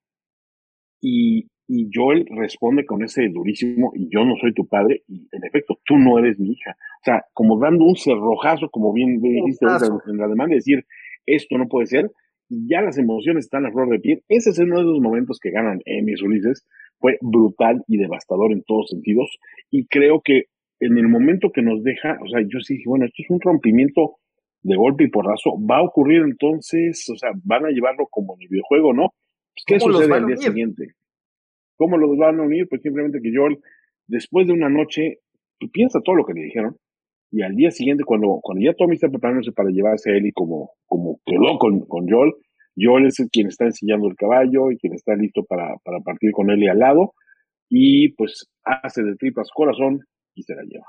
Y, 1.00 1.48
y 1.68 1.88
Joel 1.92 2.26
responde 2.30 2.84
con 2.84 3.02
ese 3.02 3.28
durísimo, 3.28 3.92
y 3.94 4.08
yo 4.12 4.24
no 4.24 4.36
soy 4.40 4.52
tu 4.52 4.66
padre, 4.66 5.02
y 5.08 5.28
en 5.32 5.44
efecto, 5.44 5.78
tú 5.84 5.96
no 5.96 6.18
eres 6.18 6.38
mi 6.38 6.52
hija. 6.52 6.72
O 6.72 7.04
sea, 7.04 7.24
como 7.32 7.58
dando 7.58 7.84
un 7.84 7.96
cerrojazo, 7.96 8.68
como 8.70 8.92
bien 8.92 9.20
dijiste 9.20 9.66
en 9.66 10.16
la 10.16 10.28
demanda, 10.28 10.54
decir, 10.54 10.84
esto 11.26 11.58
no 11.58 11.68
puede 11.68 11.86
ser, 11.86 12.10
ya 12.48 12.82
las 12.82 12.98
emociones 12.98 13.44
están 13.44 13.66
a 13.66 13.72
flor 13.72 13.88
de 13.90 14.00
piel. 14.00 14.22
Ese 14.28 14.50
es 14.50 14.58
uno 14.58 14.78
de 14.78 14.84
los 14.84 15.00
momentos 15.00 15.38
que 15.40 15.50
ganan 15.50 15.80
Emmys 15.84 16.22
Ulises. 16.22 16.66
Fue 16.98 17.18
brutal 17.20 17.82
y 17.88 17.98
devastador 17.98 18.52
en 18.52 18.62
todos 18.62 18.90
sentidos, 18.90 19.28
y 19.70 19.86
creo 19.86 20.20
que 20.24 20.44
en 20.78 20.98
el 20.98 21.08
momento 21.08 21.50
que 21.52 21.62
nos 21.62 21.82
deja, 21.82 22.18
o 22.22 22.28
sea, 22.28 22.40
yo 22.42 22.60
sí 22.60 22.74
dije, 22.74 22.88
bueno, 22.88 23.04
esto 23.04 23.22
es 23.22 23.30
un 23.30 23.40
rompimiento 23.40 24.16
de 24.62 24.76
golpe 24.76 25.04
y 25.04 25.10
porrazo, 25.10 25.52
va 25.68 25.78
a 25.78 25.82
ocurrir 25.82 26.22
entonces, 26.22 27.08
o 27.08 27.16
sea, 27.16 27.30
van 27.44 27.66
a 27.66 27.70
llevarlo 27.70 28.06
como 28.10 28.34
en 28.34 28.42
el 28.42 28.48
videojuego, 28.48 28.92
¿no? 28.92 29.10
Pues, 29.54 29.64
¿Qué 29.66 29.80
sucede 29.80 30.12
al 30.12 30.26
día 30.26 30.36
siguiente? 30.36 30.94
¿Cómo 31.76 31.96
los 31.98 32.16
van 32.16 32.38
a 32.40 32.42
unir? 32.42 32.68
Pues 32.68 32.82
simplemente 32.82 33.20
que 33.22 33.32
Joel, 33.34 33.58
después 34.06 34.46
de 34.46 34.52
una 34.52 34.68
noche, 34.68 35.18
piensa 35.72 36.00
todo 36.04 36.16
lo 36.16 36.24
que 36.24 36.34
le 36.34 36.44
dijeron, 36.44 36.76
y 37.32 37.42
al 37.42 37.56
día 37.56 37.70
siguiente, 37.70 38.04
cuando, 38.04 38.40
cuando 38.42 38.62
ya 38.62 38.74
Tommy 38.74 38.94
está 38.94 39.08
preparándose 39.08 39.52
para 39.52 39.70
llevarse 39.70 40.10
a 40.10 40.16
Ellie 40.16 40.32
como, 40.34 40.72
como 40.84 41.18
quedó 41.24 41.58
con, 41.58 41.80
con 41.86 42.06
Joel, 42.06 42.34
Joel 42.76 43.06
es 43.06 43.26
quien 43.32 43.46
está 43.46 43.64
enseñando 43.64 44.06
el 44.06 44.16
caballo 44.16 44.70
y 44.70 44.76
quien 44.76 44.92
está 44.92 45.14
listo 45.16 45.42
para, 45.48 45.74
para 45.82 46.00
partir 46.00 46.30
con 46.32 46.50
Ellie 46.50 46.68
al 46.68 46.78
lado, 46.78 47.14
y 47.70 48.12
pues 48.16 48.50
hace 48.64 49.02
de 49.02 49.16
tripas 49.16 49.48
corazón 49.54 50.00
y 50.34 50.42
se 50.42 50.54
la 50.54 50.62
lleva. 50.62 50.84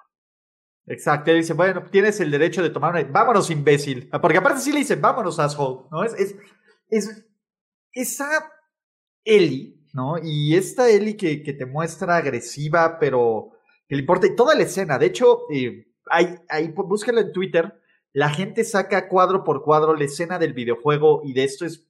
Exacto, 0.86 1.32
él 1.32 1.38
dice, 1.38 1.54
bueno, 1.54 1.86
tienes 1.90 2.20
el 2.20 2.30
derecho 2.30 2.62
de 2.62 2.72
tomar 2.72 2.92
una... 2.92 3.04
Vámonos, 3.10 3.50
imbécil. 3.50 4.10
Porque 4.22 4.38
aparte 4.38 4.60
sí 4.60 4.74
le 4.74 4.80
dicen, 4.80 5.00
vámonos, 5.00 5.40
asshole, 5.40 5.88
¿no? 5.92 6.04
Es, 6.04 6.14
es, 6.20 6.36
es 6.90 7.26
esa 7.94 8.52
Ellie, 9.24 9.80
¿no? 9.94 10.16
Y 10.22 10.58
esta 10.58 10.90
Ellie 10.90 11.16
que, 11.16 11.42
que, 11.42 11.54
te 11.54 11.66
muestra 11.66 12.18
agresiva, 12.18 13.00
pero 13.00 13.52
que 13.88 13.96
le 13.96 14.02
importa. 14.02 14.28
Y 14.28 14.36
toda 14.36 14.56
la 14.56 14.64
escena, 14.64 15.00
de 15.00 15.06
hecho, 15.06 15.50
eh, 15.54 15.86
ahí, 16.10 16.36
ahí 16.50 16.70
búsquelo 16.70 17.22
en 17.22 17.32
Twitter, 17.32 17.80
la 18.14 18.30
gente 18.30 18.64
saca 18.64 19.08
cuadro 19.10 19.44
por 19.44 19.64
cuadro 19.64 19.96
la 19.96 20.06
escena 20.06 20.38
del 20.38 20.54
videojuego 20.54 21.22
y 21.24 21.34
de 21.34 21.44
esto 21.44 21.66
es 21.66 21.88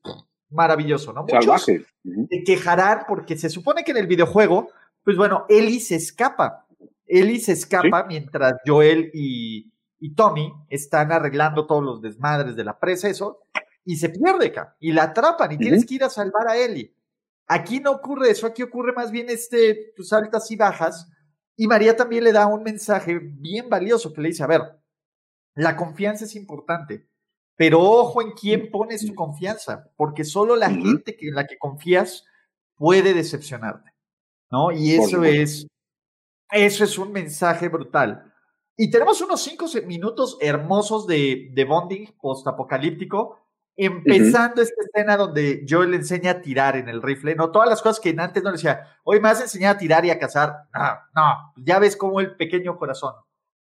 maravilloso, 0.49 1.12
¿no? 1.12 1.23
Muchos 1.23 1.65
se 1.65 2.43
quejarán 2.45 3.04
porque 3.08 3.38
se 3.38 3.49
supone 3.49 3.84
que 3.84 3.91
en 3.91 3.97
el 3.97 4.08
videojuego, 4.08 4.69
pues 5.04 5.17
bueno, 5.17 5.45
Ellie 5.49 5.80
se 5.80 5.95
escapa. 5.95 6.65
Ellie 7.06 7.39
se 7.39 7.52
escapa 7.54 8.06
mientras 8.06 8.56
Joel 8.65 9.12
y, 9.13 9.71
Tommy 10.15 10.54
están 10.69 11.13
arreglando 11.13 11.65
todos 11.65 11.84
los 11.84 12.02
desmadres 12.02 12.58
de 12.58 12.65
la 12.65 12.78
presa, 12.78 13.08
eso, 13.08 13.39
y 13.86 13.95
se 13.95 14.10
pierde, 14.10 14.47
acá, 14.47 14.76
y 14.80 14.91
la 14.91 15.04
atrapan, 15.04 15.54
y 15.54 15.58
tienes 15.58 15.86
que 15.86 15.95
ir 15.95 16.04
a 16.04 16.10
salvar 16.10 16.49
a 16.49 16.58
Ellie. 16.58 16.93
Aquí 17.47 17.80
no 17.80 17.91
ocurre 17.91 18.30
eso, 18.30 18.45
aquí 18.45 18.63
ocurre 18.63 18.91
más 18.91 19.12
bien 19.12 19.30
este, 19.30 19.93
tus 19.95 20.12
altas 20.12 20.52
y 20.52 20.58
bajas, 20.58 21.10
y 21.56 21.68
María 21.68 21.96
también 21.96 22.24
le 22.24 22.32
da 22.32 22.48
un 22.48 22.63
mensaje 22.63 23.20
bien 23.20 23.70
valioso 23.70 24.13
que 24.13 24.22
le 24.22 24.30
dice, 24.30 24.44
a 24.44 24.48
ver, 24.48 24.62
la 25.56 25.76
confianza 25.76 26.26
es 26.26 26.36
importante, 26.36 27.08
pero 27.56 27.80
ojo 27.82 28.22
en 28.22 28.32
quién 28.32 28.72
pones 28.72 29.06
tu 29.06 29.13
confianza, 29.13 29.92
porque 29.96 30.24
solo 30.24 30.56
la 30.56 30.70
gente 30.70 31.16
en 31.20 31.36
la 31.36 31.46
que 31.46 31.58
confías 31.58 32.26
puede 32.76 33.13
decepcionarte, 33.13 33.92
¿no? 34.50 34.72
Y 34.72 34.94
eso 34.94 35.24
es 35.24 35.68
eso 36.52 36.84
es 36.84 36.98
un 36.98 37.12
mensaje 37.12 37.68
brutal. 37.68 38.32
Y 38.78 38.89
tenemos 38.89 39.22
unos 39.22 39.42
cinco 39.42 39.66
minutos 39.86 40.38
hermosos 40.39 41.08
de, 41.08 41.50
de 41.54 41.66
bonding 41.66 42.08
post-apocalíptico, 42.20 43.39
empezando 43.76 44.62
esta 44.62 44.82
escena 44.84 45.18
donde 45.18 45.66
Joel 45.68 45.92
le 45.92 45.98
enseña 45.98 46.32
a 46.32 46.42
tirar 46.42 46.76
en 46.76 46.90
el 46.90 47.02
rifle, 47.02 47.36
no 47.36 47.52
todas 47.52 47.70
las 47.70 47.82
cosas 47.82 48.00
que 48.00 48.16
antes 48.18 48.44
no 48.44 48.50
le 48.50 48.58
decía, 48.58 48.88
hoy 49.04 49.20
me 49.20 49.30
has 49.30 49.42
enseñado 49.42 49.76
a 49.76 49.78
tirar 49.78 50.06
y 50.06 50.12
a 50.12 50.20
cazar. 50.20 50.68
No, 50.74 51.00
no, 51.16 51.54
ya 51.58 51.80
ves 51.80 51.98
cómo 51.98 52.20
el 52.20 52.36
pequeño 52.36 52.78
corazón 52.78 53.14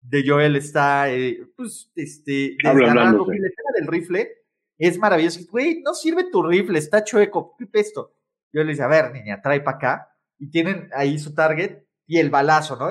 de 0.03 0.25
Joel 0.27 0.57
está, 0.57 1.11
eh, 1.11 1.47
pues, 1.57 1.91
este, 1.95 2.57
desgarrando. 2.63 3.27
La 3.27 3.35
escena 3.37 3.71
del 3.75 3.87
rifle 3.87 4.31
es 4.79 4.99
maravilloso. 4.99 5.41
Güey, 5.51 5.81
no 5.83 5.95
sirve 5.95 6.31
tu 6.31 6.43
rifle, 6.43 6.79
está 6.79 7.05
chueco, 7.05 7.57
¿qué 7.57 7.69
esto? 7.73 8.15
Yo 8.53 8.63
le 8.65 8.73
dice, 8.73 8.83
a 8.83 8.89
ver, 8.89 9.13
niña, 9.13 9.41
trae 9.41 9.61
para 9.61 9.77
acá. 9.77 10.09
Y 10.39 10.51
tienen 10.51 10.91
ahí 10.95 11.19
su 11.19 11.35
target 11.35 11.85
y 12.07 12.19
el 12.19 12.31
balazo, 12.31 12.77
¿no? 12.77 12.91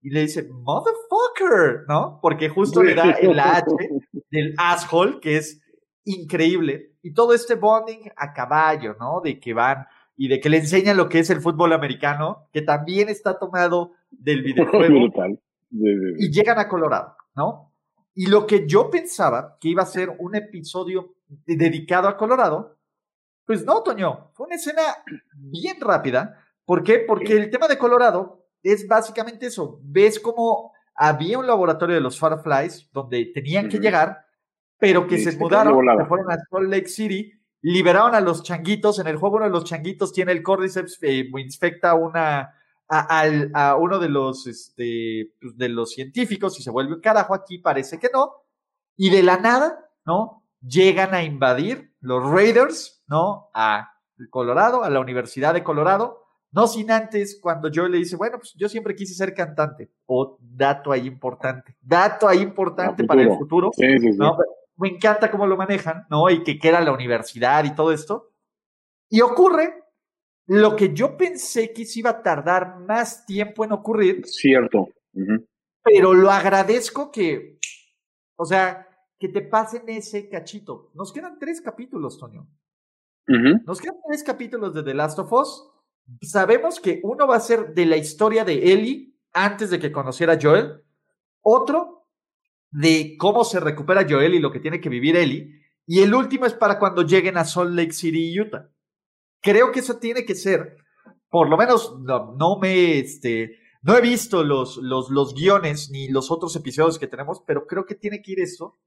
Y 0.00 0.10
le 0.10 0.20
dice, 0.20 0.48
motherfucker, 0.48 1.84
¿no? 1.88 2.20
Porque 2.22 2.48
justo 2.48 2.82
le 2.82 2.94
da 2.94 3.10
el 3.10 3.38
H 3.38 3.66
del 4.30 4.54
asshole, 4.56 5.20
que 5.20 5.36
es 5.36 5.61
increíble. 6.04 6.96
Y 7.02 7.12
todo 7.12 7.34
este 7.34 7.54
bonding 7.54 8.10
a 8.16 8.32
caballo, 8.32 8.96
¿no? 8.98 9.20
De 9.22 9.38
que 9.38 9.54
van 9.54 9.86
y 10.16 10.28
de 10.28 10.40
que 10.40 10.50
le 10.50 10.58
enseñan 10.58 10.96
lo 10.96 11.08
que 11.08 11.20
es 11.20 11.30
el 11.30 11.40
fútbol 11.40 11.72
americano, 11.72 12.48
que 12.52 12.62
también 12.62 13.08
está 13.08 13.38
tomado 13.38 13.92
del 14.10 14.42
videojuego. 14.42 15.10
y 15.70 16.30
llegan 16.30 16.58
a 16.58 16.68
Colorado, 16.68 17.16
¿no? 17.34 17.72
Y 18.14 18.26
lo 18.26 18.46
que 18.46 18.66
yo 18.66 18.90
pensaba 18.90 19.56
que 19.58 19.68
iba 19.68 19.82
a 19.82 19.86
ser 19.86 20.14
un 20.18 20.34
episodio 20.34 21.14
dedicado 21.46 22.08
a 22.08 22.16
Colorado, 22.16 22.76
pues 23.46 23.64
no, 23.64 23.82
Toño, 23.82 24.30
fue 24.34 24.46
una 24.46 24.56
escena 24.56 24.82
bien 25.34 25.80
rápida. 25.80 26.38
¿Por 26.64 26.82
qué? 26.82 27.00
Porque 27.00 27.32
el 27.32 27.50
tema 27.50 27.68
de 27.68 27.78
Colorado 27.78 28.46
es 28.62 28.86
básicamente 28.86 29.46
eso. 29.46 29.80
Ves 29.82 30.20
como 30.20 30.72
había 30.94 31.38
un 31.38 31.46
laboratorio 31.46 31.94
de 31.94 32.00
los 32.00 32.18
Fireflies 32.18 32.88
donde 32.92 33.30
tenían 33.34 33.68
que 33.68 33.78
llegar, 33.78 34.21
pero 34.82 35.06
que 35.06 35.16
se 35.18 35.36
mudaron, 35.38 35.78
se 35.96 36.04
fueron 36.06 36.32
a 36.32 36.38
Salt 36.50 36.68
Lake 36.68 36.88
City, 36.88 37.32
liberaron 37.60 38.16
a 38.16 38.20
los 38.20 38.42
changuitos. 38.42 38.98
En 38.98 39.06
el 39.06 39.14
juego 39.14 39.36
uno 39.36 39.44
de 39.44 39.52
los 39.52 39.62
changuitos 39.62 40.12
tiene 40.12 40.32
el 40.32 40.42
Cordyceps, 40.42 40.98
eh, 41.02 41.30
infecta 41.36 41.94
una, 41.94 42.52
a, 42.88 43.76
uno 43.76 44.00
de 44.00 44.08
los, 44.08 44.48
este, 44.48 45.34
pues, 45.40 45.56
de 45.56 45.68
los 45.68 45.92
científicos 45.92 46.58
y 46.58 46.64
se 46.64 46.72
vuelve 46.72 46.94
un 46.94 47.00
carajo. 47.00 47.32
Aquí 47.32 47.58
parece 47.58 48.00
que 48.00 48.08
no. 48.12 48.32
Y 48.96 49.10
de 49.10 49.22
la 49.22 49.36
nada, 49.36 49.88
¿no? 50.04 50.42
Llegan 50.60 51.14
a 51.14 51.22
invadir 51.22 51.94
los 52.00 52.28
Raiders, 52.28 53.04
¿no? 53.06 53.50
A 53.54 53.88
Colorado, 54.30 54.82
a 54.82 54.90
la 54.90 54.98
Universidad 54.98 55.54
de 55.54 55.62
Colorado 55.62 56.22
no 56.50 56.66
sin 56.66 56.90
antes, 56.90 57.38
cuando 57.40 57.68
yo 57.68 57.88
le 57.88 57.96
dice, 57.96 58.14
bueno, 58.14 58.36
pues 58.36 58.52
yo 58.54 58.68
siempre 58.68 58.94
quise 58.94 59.14
ser 59.14 59.32
cantante. 59.32 59.90
O 60.04 60.36
dato 60.38 60.92
ahí 60.92 61.06
importante. 61.06 61.76
Dato 61.80 62.28
ahí 62.28 62.40
importante 62.40 63.04
para 63.04 63.22
el 63.22 63.30
futuro. 63.38 63.70
Me 64.76 64.88
encanta 64.88 65.30
cómo 65.30 65.46
lo 65.46 65.56
manejan, 65.56 66.06
¿no? 66.10 66.28
Y 66.30 66.42
que 66.42 66.58
queda 66.58 66.80
la 66.80 66.92
universidad 66.92 67.64
y 67.64 67.74
todo 67.74 67.92
esto. 67.92 68.32
Y 69.08 69.20
ocurre 69.20 69.84
lo 70.46 70.74
que 70.76 70.92
yo 70.94 71.16
pensé 71.16 71.72
que 71.72 71.84
se 71.84 72.00
iba 72.00 72.10
a 72.10 72.22
tardar 72.22 72.80
más 72.80 73.26
tiempo 73.26 73.64
en 73.64 73.72
ocurrir. 73.72 74.26
Cierto. 74.26 74.88
Pero 75.84 76.14
lo 76.14 76.30
agradezco 76.30 77.10
que, 77.10 77.58
o 78.36 78.44
sea, 78.44 78.88
que 79.18 79.28
te 79.28 79.42
pasen 79.42 79.88
ese 79.88 80.28
cachito. 80.28 80.90
Nos 80.94 81.12
quedan 81.12 81.38
tres 81.38 81.60
capítulos, 81.60 82.18
Toño. 82.18 82.48
Nos 83.26 83.80
quedan 83.80 83.96
tres 84.08 84.24
capítulos 84.24 84.74
de 84.74 84.82
The 84.82 84.94
Last 84.94 85.18
of 85.18 85.32
Us 85.32 85.72
sabemos 86.20 86.80
que 86.80 87.00
uno 87.02 87.26
va 87.26 87.36
a 87.36 87.40
ser 87.40 87.74
de 87.74 87.86
la 87.86 87.96
historia 87.96 88.44
de 88.44 88.72
Ellie 88.72 89.14
antes 89.32 89.70
de 89.70 89.78
que 89.78 89.92
conociera 89.92 90.34
a 90.34 90.38
Joel, 90.40 90.82
otro 91.40 92.01
de 92.72 93.16
cómo 93.18 93.44
se 93.44 93.60
recupera 93.60 94.06
Joel 94.08 94.34
y 94.34 94.40
lo 94.40 94.50
que 94.50 94.60
tiene 94.60 94.80
que 94.80 94.88
vivir 94.88 95.16
Ellie, 95.16 95.62
y 95.86 96.00
el 96.00 96.14
último 96.14 96.46
es 96.46 96.54
para 96.54 96.78
cuando 96.78 97.02
lleguen 97.02 97.36
a 97.36 97.44
Salt 97.44 97.74
Lake 97.74 97.92
City, 97.92 98.40
Utah. 98.40 98.70
Creo 99.40 99.72
que 99.72 99.80
eso 99.80 99.98
tiene 99.98 100.24
que 100.24 100.34
ser, 100.34 100.76
por 101.28 101.48
lo 101.48 101.56
menos 101.56 101.98
no, 102.00 102.58
me, 102.58 102.98
este, 102.98 103.58
no 103.82 103.96
he 103.96 104.00
visto 104.00 104.44
los, 104.44 104.76
los, 104.78 105.10
los 105.10 105.34
guiones 105.34 105.90
ni 105.90 106.08
los 106.08 106.30
otros 106.30 106.54
episodios 106.56 106.98
que 106.98 107.08
tenemos, 107.08 107.42
pero 107.46 107.66
creo 107.66 107.84
que 107.84 107.94
tiene 107.94 108.22
que 108.22 108.32
ir 108.32 108.40
eso. 108.40 108.78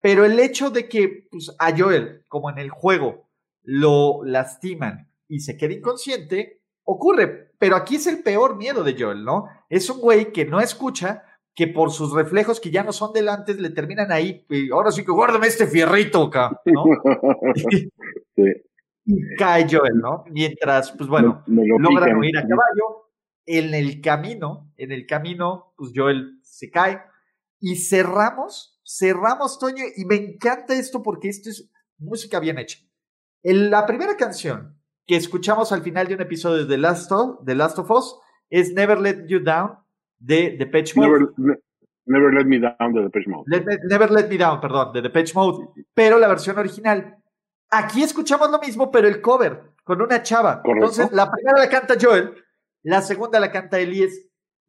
Pero 0.00 0.24
el 0.24 0.38
hecho 0.38 0.70
de 0.70 0.88
que 0.88 1.26
pues, 1.30 1.54
a 1.58 1.76
Joel, 1.76 2.24
como 2.28 2.48
en 2.48 2.58
el 2.58 2.70
juego, 2.70 3.28
lo 3.62 4.24
lastiman 4.24 5.12
y 5.28 5.40
se 5.40 5.56
queda 5.56 5.74
inconsciente, 5.74 6.62
ocurre. 6.84 7.52
Pero 7.58 7.76
aquí 7.76 7.96
es 7.96 8.06
el 8.06 8.22
peor 8.22 8.56
miedo 8.56 8.82
de 8.82 8.96
Joel, 8.98 9.24
¿no? 9.24 9.46
Es 9.68 9.90
un 9.90 10.00
güey 10.00 10.32
que 10.32 10.46
no 10.46 10.60
escucha, 10.60 11.24
que 11.54 11.66
por 11.66 11.90
sus 11.90 12.12
reflejos 12.12 12.60
que 12.60 12.70
ya 12.70 12.82
no 12.82 12.92
son 12.92 13.12
delantes 13.12 13.58
le 13.60 13.70
terminan 13.70 14.12
ahí. 14.12 14.44
Y 14.48 14.70
ahora 14.70 14.92
sí 14.92 15.04
que 15.04 15.12
guárdame 15.12 15.46
este 15.46 15.66
fierrito 15.66 16.24
acá, 16.24 16.60
¿no? 16.64 16.84
Y 19.06 19.34
cae 19.36 19.66
Joel, 19.68 19.96
¿no? 19.96 20.24
Mientras, 20.30 20.92
pues 20.92 21.08
bueno, 21.08 21.42
logran 21.46 22.16
huir 22.16 22.36
a 22.36 22.42
caballo. 22.42 23.08
En 23.46 23.74
el 23.74 24.00
camino, 24.00 24.72
en 24.76 24.92
el 24.92 25.06
camino, 25.06 25.72
pues 25.76 25.90
Joel 25.94 26.38
se 26.42 26.70
cae. 26.70 27.00
Y 27.58 27.76
cerramos, 27.76 28.80
cerramos, 28.86 29.58
Toño, 29.58 29.84
y 29.96 30.04
me 30.04 30.14
encanta 30.14 30.74
esto 30.74 31.02
porque 31.02 31.28
esto 31.28 31.50
es 31.50 31.68
música 31.98 32.38
bien 32.38 32.58
hecha. 32.58 32.78
En 33.42 33.70
la 33.70 33.86
primera 33.86 34.16
canción 34.16 34.78
que 35.06 35.16
escuchamos 35.16 35.72
al 35.72 35.82
final 35.82 36.06
de 36.06 36.14
un 36.14 36.20
episodio 36.20 36.66
de 36.66 36.78
Last 36.78 37.10
of, 37.10 37.44
The 37.44 37.54
Last 37.56 37.78
of 37.78 37.90
Us 37.90 38.16
es 38.48 38.72
Never 38.74 39.00
Let 39.00 39.26
You 39.26 39.40
Down 39.40 39.79
de 40.20 40.56
The 40.58 40.66
Patch 40.66 40.96
Mode. 40.96 41.32
Never, 42.06 42.32
Let 42.32 42.44
Me 42.44 42.58
Down 42.58 42.92
de 42.92 43.02
The 43.02 43.10
Patch 43.10 43.26
Mode. 43.26 43.44
never 43.88 44.10
Let 44.10 44.28
Me 44.28 44.38
Down, 44.38 44.60
perdón, 44.60 44.92
de 44.92 45.02
The 45.02 45.10
Patch 45.10 45.34
Mode, 45.34 45.66
pero 45.92 46.18
la 46.18 46.28
versión 46.28 46.58
original. 46.58 47.16
Aquí 47.70 48.02
escuchamos 48.02 48.50
lo 48.50 48.58
mismo, 48.58 48.90
pero 48.90 49.08
el 49.08 49.20
cover, 49.20 49.74
con 49.84 50.00
una 50.02 50.22
chava. 50.22 50.62
Entonces, 50.64 51.10
la 51.12 51.30
primera 51.30 51.58
la 51.58 51.68
canta 51.68 51.94
Joel, 52.00 52.34
la 52.82 53.02
segunda 53.02 53.40
la 53.40 53.50
canta 53.50 53.78
Elías. 53.78 54.12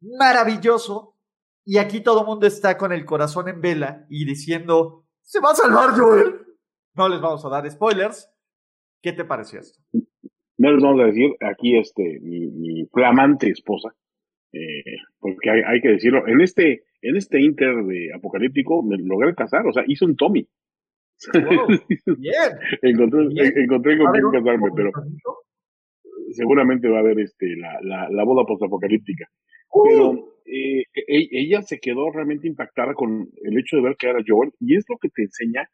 Maravilloso. 0.00 1.16
Y 1.64 1.78
aquí 1.78 2.00
todo 2.00 2.22
el 2.22 2.26
mundo 2.26 2.46
está 2.46 2.76
con 2.76 2.92
el 2.92 3.04
corazón 3.04 3.48
en 3.48 3.60
vela 3.60 4.04
y 4.08 4.24
diciendo, 4.24 5.06
se 5.20 5.40
va 5.40 5.52
a 5.52 5.54
salvar 5.54 5.90
Joel. 5.90 6.44
No 6.94 7.08
les 7.08 7.20
vamos 7.20 7.44
a 7.44 7.48
dar 7.48 7.70
spoilers. 7.70 8.28
¿Qué 9.00 9.12
te 9.12 9.24
pareció 9.24 9.60
esto? 9.60 9.80
no 10.62 10.72
les 10.72 10.82
vamos 10.82 11.00
a 11.00 11.06
decir 11.06 11.34
aquí 11.40 11.76
este 11.76 12.20
mi, 12.22 12.86
flamante 12.92 13.50
esposa, 13.50 13.94
eh, 14.52 14.96
porque 15.18 15.50
hay, 15.50 15.80
que 15.80 15.88
decirlo, 15.88 16.26
en 16.26 16.40
este, 16.40 16.82
en 17.00 17.16
este 17.16 17.40
inter 17.40 17.74
de 17.84 18.12
apocalíptico 18.14 18.82
me 18.82 18.96
logré 18.98 19.34
casar, 19.34 19.66
o 19.66 19.72
sea, 19.72 19.84
hizo 19.86 20.04
un 20.04 20.16
Tommy. 20.16 20.46
bien. 22.18 22.34
encontré, 22.82 23.62
encontré 23.62 23.98
con 23.98 24.12
quién 24.12 24.30
casarme, 24.32 24.70
pero 24.74 24.90
seguramente 26.32 26.88
va 26.88 26.98
a 26.98 27.00
haber 27.00 27.20
este, 27.20 27.56
la, 27.56 27.78
la, 27.82 28.08
la 28.10 28.24
boda 28.24 28.44
postapocalíptica. 28.44 29.26
Pero 29.84 30.32
eh, 30.44 30.84
e, 30.94 31.28
ella 31.30 31.62
se 31.62 31.78
quedó 31.78 32.10
realmente 32.10 32.46
impactada 32.46 32.94
con 32.94 33.28
el 33.42 33.58
hecho 33.58 33.76
de 33.76 33.82
ver 33.82 33.96
que 33.96 34.08
era 34.08 34.22
Joel 34.26 34.52
y 34.60 34.76
es 34.76 34.84
lo 34.88 34.98
que 34.98 35.08
te 35.08 35.22
enseña 35.22 35.68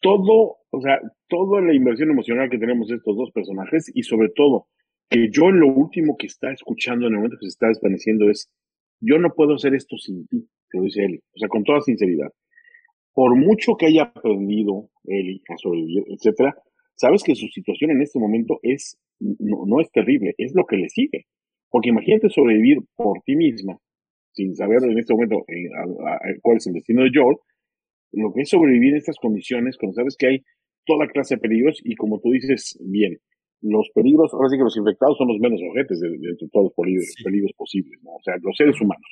todo, 0.00 0.56
o 0.70 0.80
sea, 0.82 1.00
toda 1.28 1.62
la 1.62 1.72
inversión 1.72 2.10
emocional 2.10 2.50
que 2.50 2.58
tenemos 2.58 2.90
estos 2.90 3.16
dos 3.16 3.30
personajes 3.32 3.90
y 3.94 4.02
sobre 4.02 4.28
todo 4.28 4.66
que 5.14 5.30
Joel 5.32 5.56
lo 5.56 5.68
último 5.68 6.16
que 6.16 6.26
está 6.26 6.52
escuchando 6.52 7.06
en 7.06 7.12
el 7.12 7.18
momento 7.18 7.36
que 7.38 7.46
se 7.46 7.54
está 7.54 7.68
desvaneciendo 7.68 8.28
es 8.28 8.50
yo 9.00 9.18
no 9.18 9.30
puedo 9.34 9.54
hacer 9.54 9.74
esto 9.74 9.96
sin 9.96 10.26
ti, 10.26 10.48
que 10.70 10.78
lo 10.78 10.84
dice 10.84 11.04
él, 11.04 11.20
o 11.34 11.38
sea, 11.38 11.48
con 11.48 11.62
toda 11.62 11.80
sinceridad. 11.80 12.32
Por 13.12 13.36
mucho 13.36 13.76
que 13.76 13.86
haya 13.86 14.02
aprendido 14.04 14.90
él 15.04 15.40
a 15.48 15.56
sobrevivir, 15.56 16.04
etcétera, 16.08 16.56
sabes 16.96 17.22
que 17.22 17.34
su 17.34 17.46
situación 17.46 17.92
en 17.92 18.02
este 18.02 18.18
momento 18.18 18.58
es 18.62 18.98
no, 19.20 19.64
no 19.66 19.80
es 19.80 19.90
terrible, 19.92 20.34
es 20.36 20.52
lo 20.54 20.64
que 20.66 20.76
le 20.76 20.88
sigue. 20.88 21.26
Porque 21.70 21.90
imagínate 21.90 22.28
sobrevivir 22.28 22.78
por 22.96 23.20
ti 23.24 23.36
misma, 23.36 23.78
sin 24.32 24.54
saber 24.56 24.82
en 24.82 24.98
este 24.98 25.12
momento 25.12 25.44
eh, 25.46 25.68
cuál 26.42 26.56
es 26.56 26.66
el 26.66 26.72
destino 26.72 27.04
de 27.04 27.10
Joel, 27.14 27.36
lo 28.12 28.32
que 28.32 28.42
es 28.42 28.48
sobrevivir 28.48 28.90
en 28.90 28.98
estas 28.98 29.16
condiciones, 29.18 29.76
cuando 29.76 29.94
sabes 29.94 30.16
que 30.16 30.26
hay 30.26 30.44
toda 30.86 31.06
clase 31.08 31.36
de 31.36 31.40
peligros 31.40 31.80
y 31.84 31.94
como 31.94 32.20
tú 32.20 32.30
dices 32.32 32.78
bien, 32.80 33.18
los 33.64 33.90
peligros, 33.94 34.32
ahora 34.34 34.48
sí 34.48 34.56
que 34.56 34.64
los 34.64 34.76
infectados 34.76 35.16
son 35.16 35.28
los 35.28 35.40
menos 35.40 35.60
objetos 35.68 35.98
de, 35.98 36.10
todos 36.52 36.68
los 36.68 36.74
peligros, 36.76 37.14
peligros 37.24 37.52
posibles, 37.56 37.98
¿no? 38.02 38.12
o 38.12 38.22
sea, 38.22 38.34
los 38.42 38.56
seres 38.56 38.78
humanos. 38.80 39.08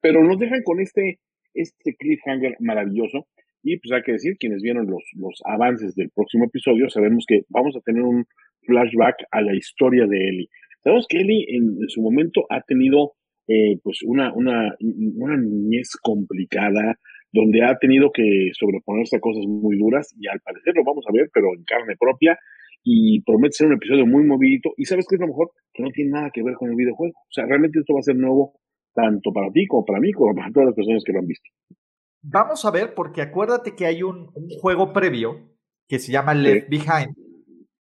Pero 0.00 0.24
nos 0.24 0.38
dejan 0.38 0.62
con 0.64 0.80
este, 0.80 1.20
este 1.54 1.94
cliffhanger 1.94 2.56
maravilloso 2.60 3.26
y 3.62 3.78
pues 3.78 3.92
hay 3.92 4.02
que 4.02 4.12
decir, 4.12 4.36
quienes 4.38 4.60
vieron 4.60 4.86
los, 4.90 5.04
los 5.14 5.40
avances 5.44 5.94
del 5.94 6.10
próximo 6.10 6.46
episodio, 6.46 6.90
sabemos 6.90 7.24
que 7.28 7.42
vamos 7.48 7.76
a 7.76 7.80
tener 7.80 8.02
un 8.02 8.24
flashback 8.66 9.22
a 9.30 9.40
la 9.40 9.54
historia 9.54 10.06
de 10.06 10.16
Ellie. 10.16 10.48
Sabemos 10.82 11.06
que 11.08 11.18
Ellie 11.18 11.46
en, 11.48 11.88
su 11.88 12.02
momento 12.02 12.44
ha 12.50 12.60
tenido 12.62 13.12
eh, 13.46 13.78
pues 13.84 14.00
una, 14.04 14.34
una, 14.34 14.74
una 14.80 15.36
niñez 15.36 15.90
complicada, 16.02 16.98
donde 17.32 17.62
ha 17.62 17.78
tenido 17.78 18.10
que 18.12 18.50
sobreponerse 18.52 19.16
a 19.16 19.20
cosas 19.20 19.46
muy 19.46 19.78
duras 19.78 20.12
y 20.18 20.26
al 20.26 20.40
parecer 20.40 20.74
lo 20.74 20.82
vamos 20.84 21.04
a 21.08 21.12
ver, 21.12 21.30
pero 21.32 21.54
en 21.56 21.62
carne 21.64 21.94
propia 21.98 22.36
y 22.82 23.22
promete 23.22 23.52
ser 23.52 23.68
un 23.68 23.74
episodio 23.74 24.06
muy 24.06 24.24
movidito 24.24 24.70
y 24.76 24.84
sabes 24.84 25.06
que 25.08 25.16
es 25.16 25.20
lo 25.20 25.28
mejor 25.28 25.52
que 25.72 25.82
no 25.82 25.90
tiene 25.90 26.10
nada 26.10 26.30
que 26.32 26.42
ver 26.42 26.54
con 26.54 26.70
el 26.70 26.76
videojuego. 26.76 27.14
O 27.16 27.32
sea, 27.32 27.46
realmente 27.46 27.78
esto 27.78 27.94
va 27.94 28.00
a 28.00 28.02
ser 28.02 28.16
nuevo 28.16 28.60
tanto 28.94 29.32
para 29.32 29.50
ti 29.52 29.66
como 29.66 29.84
para 29.84 30.00
mí 30.00 30.12
como 30.12 30.34
para 30.34 30.52
todas 30.52 30.66
las 30.66 30.74
personas 30.74 31.02
que 31.04 31.12
lo 31.12 31.20
han 31.20 31.26
visto. 31.26 31.48
Vamos 32.22 32.64
a 32.64 32.70
ver, 32.70 32.94
porque 32.94 33.20
acuérdate 33.20 33.74
que 33.74 33.86
hay 33.86 34.02
un, 34.02 34.30
juego 34.60 34.92
previo 34.92 35.50
que 35.88 35.98
se 35.98 36.12
llama 36.12 36.34
Left 36.34 36.68
Behind, 36.68 37.16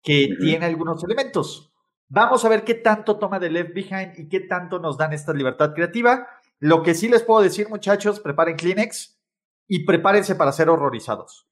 que 0.03 0.31
tiene 0.41 0.67
algunos 0.67 1.03
elementos. 1.05 1.73
Vamos 2.09 2.45
a 2.45 2.49
ver 2.49 2.65
qué 2.65 2.75
tanto 2.75 3.19
toma 3.19 3.39
de 3.39 3.51
Left 3.51 3.75
Behind 3.75 4.19
y 4.19 4.29
qué 4.29 4.41
tanto 4.41 4.81
nos 4.81 4.99
dan 4.99 5.13
esta 5.13 5.33
libertad 5.33 5.73
creativa. 5.73 6.27
Lo 6.59 6.83
que 6.83 6.95
sí 6.95 7.09
les 7.09 7.23
puedo 7.23 7.43
decir, 7.43 7.69
muchachos, 7.69 8.21
preparen 8.21 8.57
Kleenex 8.57 9.21
y 9.69 9.85
prepárense 9.85 10.35
para 10.35 10.53
ser 10.53 10.69
horrorizados. 10.69 11.49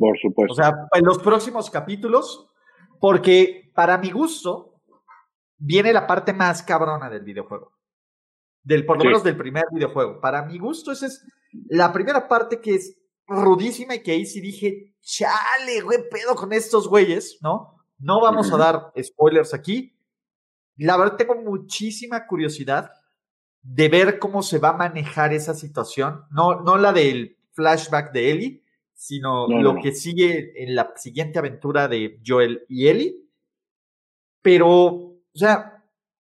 Por 0.00 0.18
supuesto. 0.18 0.54
O 0.54 0.56
sea, 0.56 0.72
en 0.94 1.04
los 1.04 1.18
próximos 1.18 1.68
capítulos, 1.68 2.48
porque 2.98 3.70
para 3.74 3.98
mi 3.98 4.10
gusto, 4.10 4.80
viene 5.58 5.92
la 5.92 6.06
parte 6.06 6.32
más 6.32 6.62
cabrona 6.62 7.10
del 7.10 7.22
videojuego. 7.22 7.72
Del, 8.62 8.86
por 8.86 8.96
lo 8.96 9.04
menos 9.04 9.22
del 9.22 9.36
primer 9.36 9.64
videojuego. 9.70 10.18
Para 10.18 10.42
mi 10.46 10.58
gusto, 10.58 10.90
esa 10.90 11.04
es 11.04 11.22
la 11.68 11.92
primera 11.92 12.28
parte 12.28 12.62
que 12.62 12.76
es 12.76 12.98
rudísima 13.26 13.94
y 13.94 14.02
que 14.02 14.12
ahí 14.12 14.24
sí 14.24 14.40
dije, 14.40 14.94
chale, 15.02 15.82
güey, 15.82 15.98
pedo 16.10 16.34
con 16.34 16.54
estos 16.54 16.88
güeyes, 16.88 17.38
¿no? 17.42 17.76
No 17.98 18.22
vamos 18.22 18.50
a 18.54 18.56
dar 18.56 18.92
spoilers 18.98 19.52
aquí. 19.52 19.98
La 20.76 20.96
verdad 20.96 21.16
tengo 21.18 21.34
muchísima 21.34 22.26
curiosidad 22.26 22.90
de 23.60 23.90
ver 23.90 24.18
cómo 24.18 24.42
se 24.42 24.58
va 24.58 24.70
a 24.70 24.78
manejar 24.78 25.34
esa 25.34 25.52
situación. 25.52 26.24
No, 26.30 26.62
no 26.62 26.78
la 26.78 26.94
del 26.94 27.36
flashback 27.52 28.12
de 28.12 28.30
Ellie, 28.30 28.64
sino 29.00 29.48
lo 29.48 29.76
que 29.76 29.92
sigue 29.92 30.62
en 30.62 30.74
la 30.74 30.92
siguiente 30.94 31.38
aventura 31.38 31.88
de 31.88 32.20
Joel 32.24 32.66
y 32.68 32.86
Ellie. 32.86 33.16
Pero, 34.42 34.68
o 34.68 35.22
sea, 35.32 35.82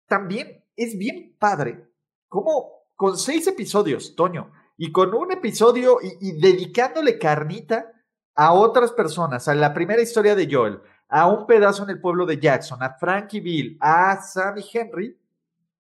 también 0.06 0.65
es 0.75 0.97
bien 0.97 1.34
padre 1.39 1.88
cómo 2.27 2.89
con 2.93 3.17
seis 3.17 3.47
episodios, 3.47 4.17
Toño, 4.17 4.51
y 4.75 4.91
con 4.91 5.15
un 5.15 5.32
episodio 5.32 5.99
y 6.01 6.41
dedicándole 6.41 7.17
carnita 7.17 7.93
a 8.36 8.51
otras 8.51 8.91
personas, 8.91 9.47
a 9.47 9.56
la 9.56 9.73
primera 9.73 10.01
historia 10.01 10.36
de 10.36 10.53
Joel, 10.53 10.82
a 11.08 11.25
un 11.27 11.47
pedazo 11.47 11.86
en 11.86 11.91
el 11.91 12.01
pueblo 12.01 12.25
de 12.25 12.38
Jackson, 12.38 12.84
a 12.84 12.97
Frankie 12.99 13.39
Bill, 13.39 13.77
a 13.80 14.21
Sammy 14.21 14.65
Henry, 14.73 15.17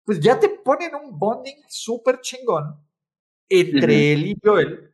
pues 0.05 0.21
ya 0.21 0.39
te 0.39 0.49
ponen 0.49 0.95
un 0.95 1.19
bonding 1.19 1.65
súper 1.67 2.21
chingón 2.21 2.77
entre 3.49 4.13
él 4.13 4.27
y 4.29 4.37
Joel, 4.41 4.90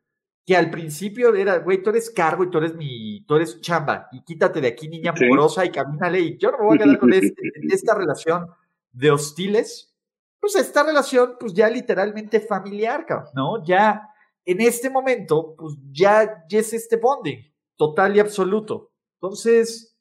que 0.47 0.57
al 0.57 0.71
principio 0.71 1.35
era, 1.35 1.59
güey, 1.59 1.83
tú 1.83 1.91
eres 1.91 2.09
cargo 2.11 2.45
y 2.45 2.51
tú 2.51 2.59
eres 2.59 2.75
mi, 2.75 3.23
tú 3.27 3.35
eres 3.35 3.61
chamba, 3.61 4.09
y 4.13 4.23
quítate 4.23 4.61
de 4.61 4.69
aquí, 4.69 4.89
niña 4.89 5.13
amorosa, 5.13 5.65
y 5.65 5.71
camínale, 5.71 6.21
y 6.21 6.39
yo 6.39 6.53
no 6.53 6.59
me 6.59 6.65
voy 6.65 6.77
a 6.79 6.83
quedar 6.85 6.99
con 6.99 7.13
este, 7.13 7.43
esta 7.69 7.95
relación 7.95 8.47
de 8.93 9.11
hostiles, 9.11 9.93
pues 10.41 10.55
esta 10.55 10.85
relación, 10.85 11.37
pues 11.39 11.53
ya 11.53 11.69
literalmente 11.69 12.41
familiar, 12.41 13.05
¿no? 13.35 13.65
Ya 13.65 14.09
en 14.45 14.61
este 14.61 14.89
momento, 14.89 15.57
pues 15.59 15.75
ya, 15.91 16.45
ya 16.49 16.61
es 16.61 16.73
este 16.73 16.97
bonding, 16.97 17.53
total 17.77 18.15
y 18.17 18.21
absoluto. 18.21 18.93
Entonces, 19.21 19.97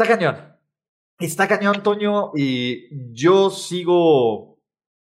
Está 0.00 0.16
cañón. 0.16 0.56
Está 1.18 1.46
cañón, 1.46 1.82
Toño, 1.82 2.32
y 2.34 3.12
yo 3.12 3.50
sigo 3.50 4.58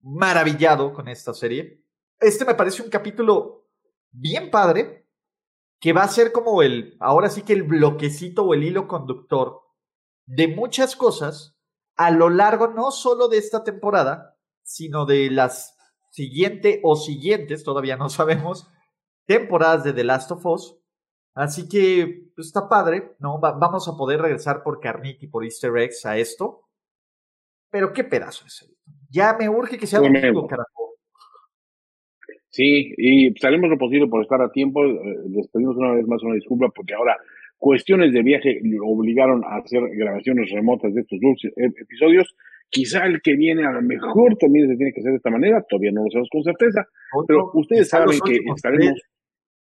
maravillado 0.03 0.93
con 0.93 1.09
esta 1.09 1.33
serie. 1.33 1.83
Este 2.21 2.45
me 2.45 2.55
parece 2.55 2.83
un 2.83 2.91
capítulo 2.91 3.63
bien 4.14 4.50
padre, 4.50 5.07
que 5.81 5.92
va 5.92 6.05
a 6.05 6.09
ser 6.09 6.33
como 6.33 6.62
el, 6.62 6.96
ahora 7.00 7.29
sí 7.29 7.42
que 7.42 7.53
el 7.53 7.64
bloquecito 7.64 8.44
o 8.44 8.55
el 8.55 8.64
hilo 8.64 8.88
conductor 8.88 9.61
de 10.27 10.48
muchas 10.48 10.96
cosas 10.96 11.59
a 11.96 12.11
lo 12.11 12.31
largo 12.31 12.68
no 12.68 12.90
solo 12.90 13.29
de 13.29 13.38
esta 13.38 13.62
temporada, 13.64 14.38
sino 14.62 15.05
de 15.05 15.31
las 15.31 15.77
siguiente 16.11 16.81
o 16.83 16.96
siguientes, 16.96 17.64
todavía 17.64 17.96
no 17.96 18.09
sabemos, 18.09 18.66
temporadas 19.27 19.85
de 19.85 19.92
The 19.92 20.05
Last 20.05 20.31
of 20.31 20.46
Us, 20.46 20.85
Así 21.35 21.68
que 21.68 22.31
pues, 22.35 22.46
está 22.46 22.68
padre, 22.68 23.16
¿no? 23.18 23.40
vamos 23.40 23.88
a 23.88 23.96
poder 23.96 24.20
regresar 24.20 24.62
por 24.62 24.81
Carnity 24.81 25.27
y 25.27 25.29
por 25.29 25.44
Easter 25.44 25.77
eggs 25.77 26.07
a 26.07 26.16
esto. 26.16 26.68
Pero 27.70 27.92
qué 27.92 28.05
pedazo 28.05 28.46
es 28.46 28.72
Ya 29.11 29.35
me 29.37 29.48
urge 29.48 29.77
que 29.77 29.87
sea 29.87 29.98
domingo, 29.98 30.46
carajo. 30.46 30.84
Sí, 32.55 32.95
y 32.97 33.35
haremos 33.45 33.69
lo 33.69 33.77
posible 33.77 34.07
por 34.07 34.23
estar 34.23 34.40
a 34.40 34.53
tiempo. 34.53 34.85
Eh, 34.85 34.95
les 35.29 35.49
pedimos 35.49 35.77
una 35.77 35.95
vez 35.95 36.07
más 36.07 36.23
una 36.23 36.37
disculpa 36.37 36.69
porque 36.73 36.95
ahora 36.95 37.17
cuestiones 37.59 38.12
de 38.12 38.23
viaje 38.23 38.61
obligaron 38.81 39.43
a 39.45 39.57
hacer 39.57 39.83
grabaciones 39.97 40.53
remotas 40.53 40.95
de 40.95 41.01
estos 41.01 41.19
dos 41.21 41.53
episodios. 41.57 42.33
Quizá 42.71 43.07
el 43.07 43.21
que 43.23 43.35
viene 43.35 43.67
a 43.67 43.73
lo 43.73 43.83
mejor 43.83 44.37
también 44.37 44.69
se 44.69 44.77
tiene 44.77 44.93
que 44.93 45.01
hacer 45.01 45.11
de 45.11 45.17
esta 45.17 45.31
manera, 45.31 45.64
todavía 45.69 45.90
no 45.93 46.05
lo 46.05 46.11
sabemos 46.11 46.29
con 46.31 46.45
certeza, 46.45 46.87
pero 47.27 47.51
ustedes 47.55 47.88
saben 47.88 48.19
que 48.25 48.38
estaremos... 48.55 49.01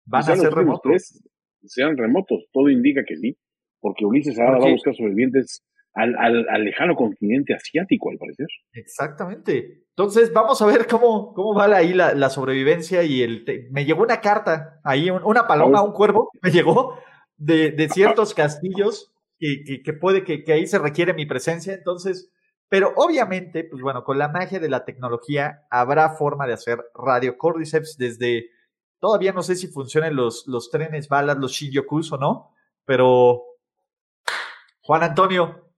Van 0.05 0.21
a 0.21 0.35
ser 0.35 0.51
remotos 0.51 1.21
sean 1.65 1.97
remotos. 1.97 2.45
Todo 2.51 2.69
indica 2.69 3.03
que 3.05 3.17
sí, 3.17 3.37
porque 3.79 4.05
Ulises 4.05 4.39
ahora 4.39 4.59
va 4.59 4.67
a 4.67 4.71
buscar 4.71 4.95
sobrevivientes 4.95 5.63
al, 5.93 6.15
al, 6.15 6.63
lejano 6.63 6.95
continente 6.95 7.53
asiático, 7.53 8.09
al 8.09 8.17
parecer. 8.17 8.47
Exactamente. 8.73 9.83
Entonces, 9.89 10.31
vamos 10.31 10.61
a 10.61 10.65
ver 10.65 10.87
cómo, 10.87 11.33
cómo 11.33 11.53
va 11.53 11.65
ahí 11.75 11.93
la, 11.93 12.13
la 12.13 12.29
sobrevivencia 12.29 13.03
y 13.03 13.21
el... 13.21 13.45
me 13.71 13.85
llegó 13.85 14.03
una 14.03 14.21
carta, 14.21 14.79
ahí 14.83 15.09
una 15.09 15.47
paloma, 15.47 15.81
un 15.81 15.91
cuervo, 15.93 16.29
me 16.41 16.51
llegó 16.51 16.99
de, 17.37 17.71
de 17.71 17.89
ciertos 17.89 18.33
castillos 18.33 19.11
que, 19.37 19.81
que, 19.83 19.93
puede 19.93 20.23
que, 20.23 20.43
que 20.43 20.53
ahí 20.53 20.67
se 20.67 20.79
requiere 20.79 21.13
mi 21.13 21.25
presencia, 21.25 21.73
entonces... 21.73 22.31
Pero 22.71 22.93
obviamente, 22.97 23.63
pues 23.63 23.81
bueno, 23.81 24.03
con 24.03 24.19
la 24.19 24.27
magia 24.27 24.59
de 24.59 24.69
la 24.69 24.85
tecnología 24.85 25.65
habrá 25.71 26.11
forma 26.11 26.45
de 26.45 26.53
hacer 26.53 26.77
radio 26.93 27.35
Cordyceps 27.35 27.97
desde 27.97 28.51
Todavía 28.99 29.31
no 29.31 29.43
sé 29.43 29.55
si 29.55 29.67
funcionan 29.67 30.15
los, 30.15 30.45
los 30.47 30.69
trenes 30.69 31.07
balas, 31.07 31.37
los 31.37 31.53
Shinjukus 31.53 32.11
o 32.11 32.17
no, 32.17 32.53
pero 32.85 33.43
Juan 34.81 35.03
Antonio, 35.03 35.68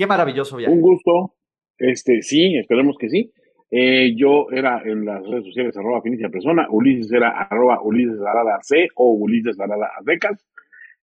qué 0.00 0.06
maravilloso 0.06 0.56
viaje. 0.56 0.72
Un 0.72 0.80
gusto. 0.80 1.34
Este, 1.76 2.22
sí, 2.22 2.56
esperemos 2.56 2.96
que 2.98 3.10
sí. 3.10 3.30
Eh, 3.70 4.14
yo 4.16 4.46
era 4.50 4.82
en 4.84 5.04
las 5.04 5.22
redes 5.26 5.44
sociales 5.44 5.76
arroba 5.76 6.00
finicia 6.00 6.30
persona, 6.30 6.66
Ulises 6.70 7.12
era 7.12 7.30
arroba 7.30 7.80
Ulises 7.82 8.18
Arada 8.20 8.58
C 8.62 8.88
o 8.96 9.12
Ulises 9.12 9.60
Arada 9.60 9.90
Azecas. 9.98 10.44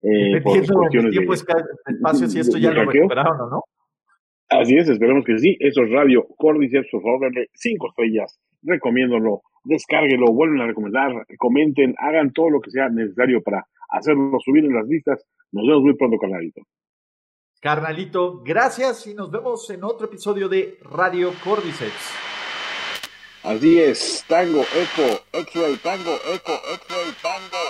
Eh, 0.02 0.40
por 0.42 0.64
cuestiones 0.64 1.12
tiempo 1.12 1.32
de, 1.34 1.38
espacio 1.94 2.26
si 2.26 2.40
esto 2.40 2.58
ya 2.58 2.70
lo 2.72 2.90
recuperaron 2.90 3.40
o 3.40 3.50
no. 3.50 3.62
Así 4.48 4.76
es, 4.76 4.88
esperemos 4.88 5.24
que 5.24 5.38
sí. 5.38 5.56
Eso 5.60 5.82
es 5.82 5.90
Radio 5.90 6.26
Cordyceps, 6.38 6.88
por 6.90 7.02
favor, 7.02 7.30
cinco 7.52 7.88
estrellas. 7.88 8.40
Recomiéndolo 8.62 9.42
descárguelo, 9.64 10.32
vuelven 10.32 10.60
a 10.62 10.66
recomendar, 10.66 11.12
comenten, 11.38 11.94
hagan 11.98 12.32
todo 12.32 12.48
lo 12.48 12.60
que 12.60 12.70
sea 12.70 12.88
necesario 12.88 13.42
para 13.42 13.66
hacerlo 13.90 14.38
subir 14.40 14.64
en 14.64 14.74
las 14.74 14.86
listas. 14.88 15.22
Nos 15.52 15.66
vemos 15.66 15.82
muy 15.82 15.96
pronto, 15.96 16.16
carnalito. 16.18 16.62
Carnalito, 17.66 18.42
gracias 18.44 19.08
y 19.08 19.14
nos 19.14 19.28
vemos 19.28 19.68
en 19.70 19.82
otro 19.82 20.06
episodio 20.06 20.48
de 20.48 20.78
Radio 20.84 21.32
Cordyceps. 21.42 22.12
Así 23.42 23.80
es, 23.80 24.24
tango, 24.28 24.60
eco, 24.60 25.20
x-ray, 25.32 25.76
tango, 25.78 26.14
eco, 26.32 26.52
x-ray, 26.74 27.12
tango. 27.20 27.65